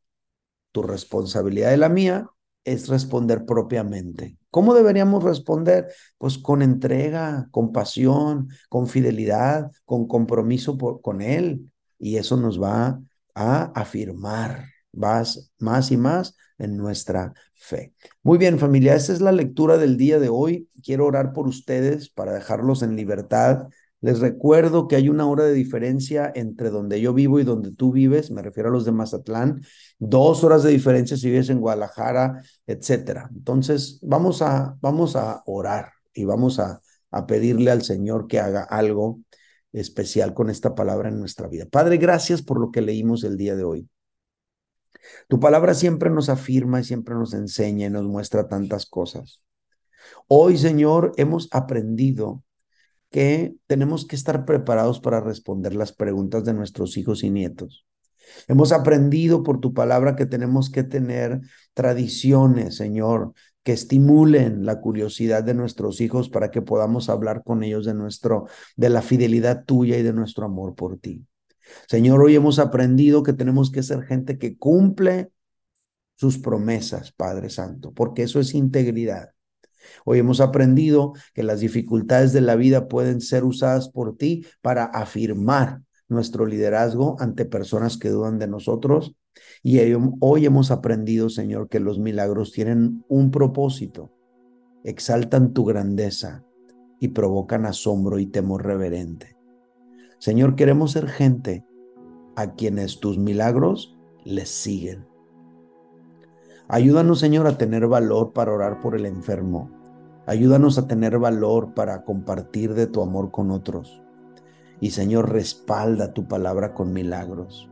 tu 0.71 0.83
responsabilidad 0.83 1.73
y 1.73 1.77
la 1.77 1.89
mía 1.89 2.29
es 2.63 2.87
responder 2.87 3.45
propiamente. 3.45 4.37
¿Cómo 4.51 4.75
deberíamos 4.75 5.23
responder? 5.23 5.87
Pues 6.19 6.37
con 6.37 6.61
entrega, 6.61 7.47
con 7.49 7.71
pasión, 7.71 8.49
con 8.69 8.87
fidelidad, 8.87 9.71
con 9.85 10.07
compromiso 10.07 10.77
con 10.77 11.21
Él. 11.21 11.71
Y 11.97 12.17
eso 12.17 12.37
nos 12.37 12.61
va 12.61 13.01
a 13.33 13.63
afirmar 13.73 14.65
vas 14.91 15.51
más 15.59 15.91
y 15.91 15.97
más 15.97 16.35
en 16.57 16.77
nuestra 16.77 17.33
fe. 17.55 17.93
Muy 18.23 18.37
bien, 18.37 18.59
familia, 18.59 18.95
esa 18.95 19.13
es 19.13 19.21
la 19.21 19.31
lectura 19.31 19.77
del 19.77 19.97
día 19.97 20.19
de 20.19 20.29
hoy. 20.29 20.69
Quiero 20.83 21.05
orar 21.05 21.33
por 21.33 21.47
ustedes 21.47 22.09
para 22.09 22.33
dejarlos 22.33 22.83
en 22.83 22.95
libertad. 22.95 23.67
Les 24.01 24.19
recuerdo 24.19 24.87
que 24.87 24.95
hay 24.95 25.09
una 25.09 25.27
hora 25.27 25.43
de 25.43 25.53
diferencia 25.53 26.31
entre 26.33 26.69
donde 26.69 27.01
yo 27.01 27.13
vivo 27.13 27.39
y 27.39 27.43
donde 27.43 27.73
tú 27.73 27.91
vives, 27.91 28.31
me 28.31 28.41
refiero 28.41 28.69
a 28.69 28.71
los 28.71 28.85
de 28.85 28.93
Mazatlán, 28.93 29.61
dos 29.97 30.43
horas 30.43 30.63
de 30.63 30.71
diferencia 30.71 31.17
si 31.17 31.29
vives 31.29 31.49
en 31.49 31.59
Guadalajara, 31.59 32.41
etcétera. 32.65 33.29
Entonces, 33.35 33.99
vamos 34.01 34.41
a, 34.41 34.77
vamos 34.79 35.17
a 35.17 35.43
orar 35.45 35.91
y 36.13 36.23
vamos 36.23 36.59
a, 36.59 36.81
a 37.11 37.27
pedirle 37.27 37.71
al 37.71 37.81
Señor 37.81 38.27
que 38.27 38.39
haga 38.39 38.63
algo 38.63 39.19
especial 39.73 40.33
con 40.33 40.49
esta 40.49 40.75
palabra 40.75 41.09
en 41.09 41.19
nuestra 41.19 41.47
vida. 41.47 41.65
Padre, 41.69 41.97
gracias 41.97 42.41
por 42.41 42.59
lo 42.59 42.71
que 42.71 42.81
leímos 42.81 43.23
el 43.25 43.35
día 43.37 43.55
de 43.55 43.63
hoy. 43.63 43.89
Tu 45.27 45.39
palabra 45.39 45.73
siempre 45.73 46.09
nos 46.09 46.29
afirma 46.29 46.79
y 46.79 46.83
siempre 46.83 47.15
nos 47.15 47.33
enseña 47.33 47.87
y 47.87 47.89
nos 47.89 48.03
muestra 48.03 48.47
tantas 48.47 48.85
cosas. 48.85 49.41
Hoy, 50.27 50.57
Señor, 50.57 51.13
hemos 51.17 51.49
aprendido 51.51 52.43
que 53.09 53.55
tenemos 53.67 54.05
que 54.05 54.15
estar 54.15 54.45
preparados 54.45 54.99
para 54.99 55.19
responder 55.19 55.75
las 55.75 55.91
preguntas 55.91 56.43
de 56.45 56.53
nuestros 56.53 56.97
hijos 56.97 57.23
y 57.23 57.29
nietos. 57.29 57.85
Hemos 58.47 58.71
aprendido 58.71 59.43
por 59.43 59.59
tu 59.59 59.73
palabra 59.73 60.15
que 60.15 60.25
tenemos 60.25 60.69
que 60.69 60.83
tener 60.83 61.41
tradiciones, 61.73 62.75
Señor, 62.75 63.33
que 63.63 63.73
estimulen 63.73 64.65
la 64.65 64.79
curiosidad 64.79 65.43
de 65.43 65.53
nuestros 65.53 66.01
hijos 66.01 66.29
para 66.29 66.51
que 66.51 66.61
podamos 66.61 67.09
hablar 67.09 67.43
con 67.43 67.63
ellos 67.63 67.85
de 67.85 67.93
nuestro 67.93 68.47
de 68.75 68.89
la 68.89 69.01
fidelidad 69.01 69.65
tuya 69.65 69.97
y 69.97 70.03
de 70.03 70.13
nuestro 70.13 70.45
amor 70.45 70.75
por 70.75 70.97
ti. 70.99 71.25
Señor, 71.87 72.21
hoy 72.21 72.35
hemos 72.35 72.59
aprendido 72.59 73.23
que 73.23 73.33
tenemos 73.33 73.71
que 73.71 73.83
ser 73.83 74.03
gente 74.03 74.37
que 74.37 74.57
cumple 74.57 75.31
sus 76.15 76.37
promesas, 76.37 77.11
Padre 77.11 77.49
Santo, 77.49 77.93
porque 77.93 78.23
eso 78.23 78.39
es 78.39 78.53
integridad. 78.53 79.31
Hoy 80.05 80.19
hemos 80.19 80.41
aprendido 80.41 81.13
que 81.33 81.43
las 81.43 81.61
dificultades 81.61 82.33
de 82.33 82.41
la 82.41 82.55
vida 82.55 82.87
pueden 82.87 83.21
ser 83.21 83.43
usadas 83.45 83.89
por 83.89 84.17
ti 84.17 84.45
para 84.61 84.83
afirmar 84.85 85.81
nuestro 86.09 86.45
liderazgo 86.45 87.15
ante 87.19 87.45
personas 87.45 87.97
que 87.97 88.09
dudan 88.09 88.39
de 88.39 88.47
nosotros. 88.47 89.15
Y 89.63 89.79
hoy 90.19 90.45
hemos 90.45 90.71
aprendido, 90.71 91.29
Señor, 91.29 91.69
que 91.69 91.79
los 91.79 91.99
milagros 91.99 92.51
tienen 92.51 93.05
un 93.07 93.31
propósito, 93.31 94.11
exaltan 94.83 95.53
tu 95.53 95.63
grandeza 95.63 96.43
y 96.99 97.09
provocan 97.09 97.65
asombro 97.65 98.19
y 98.19 98.25
temor 98.25 98.65
reverente. 98.65 99.38
Señor, 100.19 100.55
queremos 100.55 100.91
ser 100.91 101.07
gente 101.07 101.65
a 102.35 102.53
quienes 102.53 102.99
tus 102.99 103.17
milagros 103.17 103.97
les 104.23 104.49
siguen. 104.49 105.07
Ayúdanos, 106.67 107.19
Señor, 107.19 107.47
a 107.47 107.57
tener 107.57 107.87
valor 107.87 108.33
para 108.33 108.53
orar 108.53 108.79
por 108.81 108.95
el 108.95 109.05
enfermo. 109.05 109.71
Ayúdanos 110.27 110.77
a 110.77 110.87
tener 110.87 111.17
valor 111.17 111.73
para 111.73 112.03
compartir 112.05 112.75
de 112.75 112.85
tu 112.85 113.01
amor 113.01 113.31
con 113.31 113.49
otros. 113.49 114.03
Y 114.79 114.91
Señor, 114.91 115.31
respalda 115.31 116.13
tu 116.13 116.27
palabra 116.27 116.73
con 116.73 116.93
milagros 116.93 117.69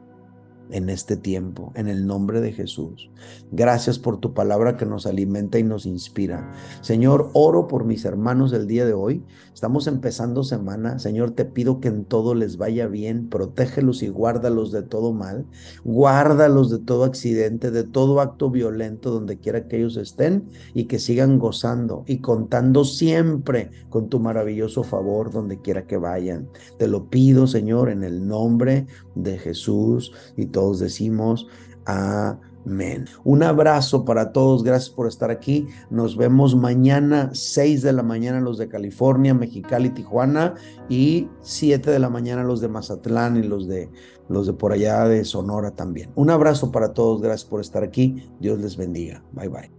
en 0.71 0.89
este 0.89 1.17
tiempo, 1.17 1.71
en 1.75 1.87
el 1.87 2.05
nombre 2.05 2.41
de 2.41 2.51
Jesús. 2.51 3.09
Gracias 3.51 3.99
por 3.99 4.19
tu 4.19 4.33
palabra 4.33 4.77
que 4.77 4.85
nos 4.85 5.05
alimenta 5.05 5.59
y 5.59 5.63
nos 5.63 5.85
inspira. 5.85 6.51
Señor, 6.81 7.29
oro 7.33 7.67
por 7.67 7.85
mis 7.85 8.05
hermanos 8.05 8.51
del 8.51 8.67
día 8.67 8.85
de 8.85 8.93
hoy. 8.93 9.23
Estamos 9.53 9.87
empezando 9.87 10.43
semana. 10.43 10.99
Señor, 10.99 11.31
te 11.31 11.45
pido 11.45 11.79
que 11.79 11.87
en 11.87 12.05
todo 12.05 12.35
les 12.35 12.57
vaya 12.57 12.87
bien. 12.87 13.29
Protégelos 13.29 14.03
y 14.03 14.09
guárdalos 14.09 14.71
de 14.71 14.83
todo 14.83 15.13
mal. 15.13 15.45
Guárdalos 15.83 16.69
de 16.69 16.79
todo 16.79 17.05
accidente, 17.05 17.71
de 17.71 17.83
todo 17.83 18.21
acto 18.21 18.51
violento 18.51 19.09
donde 19.09 19.37
quiera 19.39 19.67
que 19.67 19.77
ellos 19.77 19.97
estén 19.97 20.49
y 20.73 20.85
que 20.85 20.99
sigan 20.99 21.39
gozando 21.39 22.03
y 22.05 22.19
contando 22.19 22.83
siempre 22.83 23.71
con 23.89 24.09
tu 24.09 24.19
maravilloso 24.19 24.83
favor 24.83 25.31
donde 25.31 25.61
quiera 25.61 25.87
que 25.87 25.97
vayan. 25.97 26.49
Te 26.77 26.87
lo 26.87 27.09
pido, 27.09 27.47
Señor, 27.47 27.89
en 27.89 28.03
el 28.03 28.27
nombre 28.27 28.87
de 29.15 29.37
Jesús 29.37 30.11
y 30.35 30.47
todos 30.57 30.79
decimos 30.79 31.45
amén. 31.85 33.05
Un 33.23 33.43
abrazo 33.43 34.05
para 34.05 34.31
todos, 34.33 34.63
gracias 34.63 34.89
por 34.89 35.07
estar 35.07 35.29
aquí. 35.29 35.67
Nos 35.91 36.17
vemos 36.17 36.55
mañana 36.55 37.29
6 37.31 37.83
de 37.83 37.93
la 37.93 38.01
mañana 38.01 38.41
los 38.41 38.57
de 38.57 38.67
California, 38.67 39.35
Mexicali, 39.35 39.91
Tijuana 39.91 40.55
y 40.89 41.27
7 41.41 41.91
de 41.91 41.99
la 41.99 42.09
mañana 42.09 42.43
los 42.43 42.59
de 42.59 42.69
Mazatlán 42.69 43.37
y 43.37 43.43
los 43.43 43.67
de 43.67 43.91
los 44.29 44.47
de 44.47 44.53
por 44.53 44.73
allá 44.73 45.07
de 45.07 45.25
Sonora 45.25 45.75
también. 45.75 46.09
Un 46.15 46.31
abrazo 46.31 46.71
para 46.71 46.91
todos, 46.91 47.21
gracias 47.21 47.47
por 47.47 47.61
estar 47.61 47.83
aquí. 47.83 48.27
Dios 48.39 48.59
les 48.59 48.77
bendiga. 48.77 49.23
Bye 49.33 49.49
bye. 49.49 49.76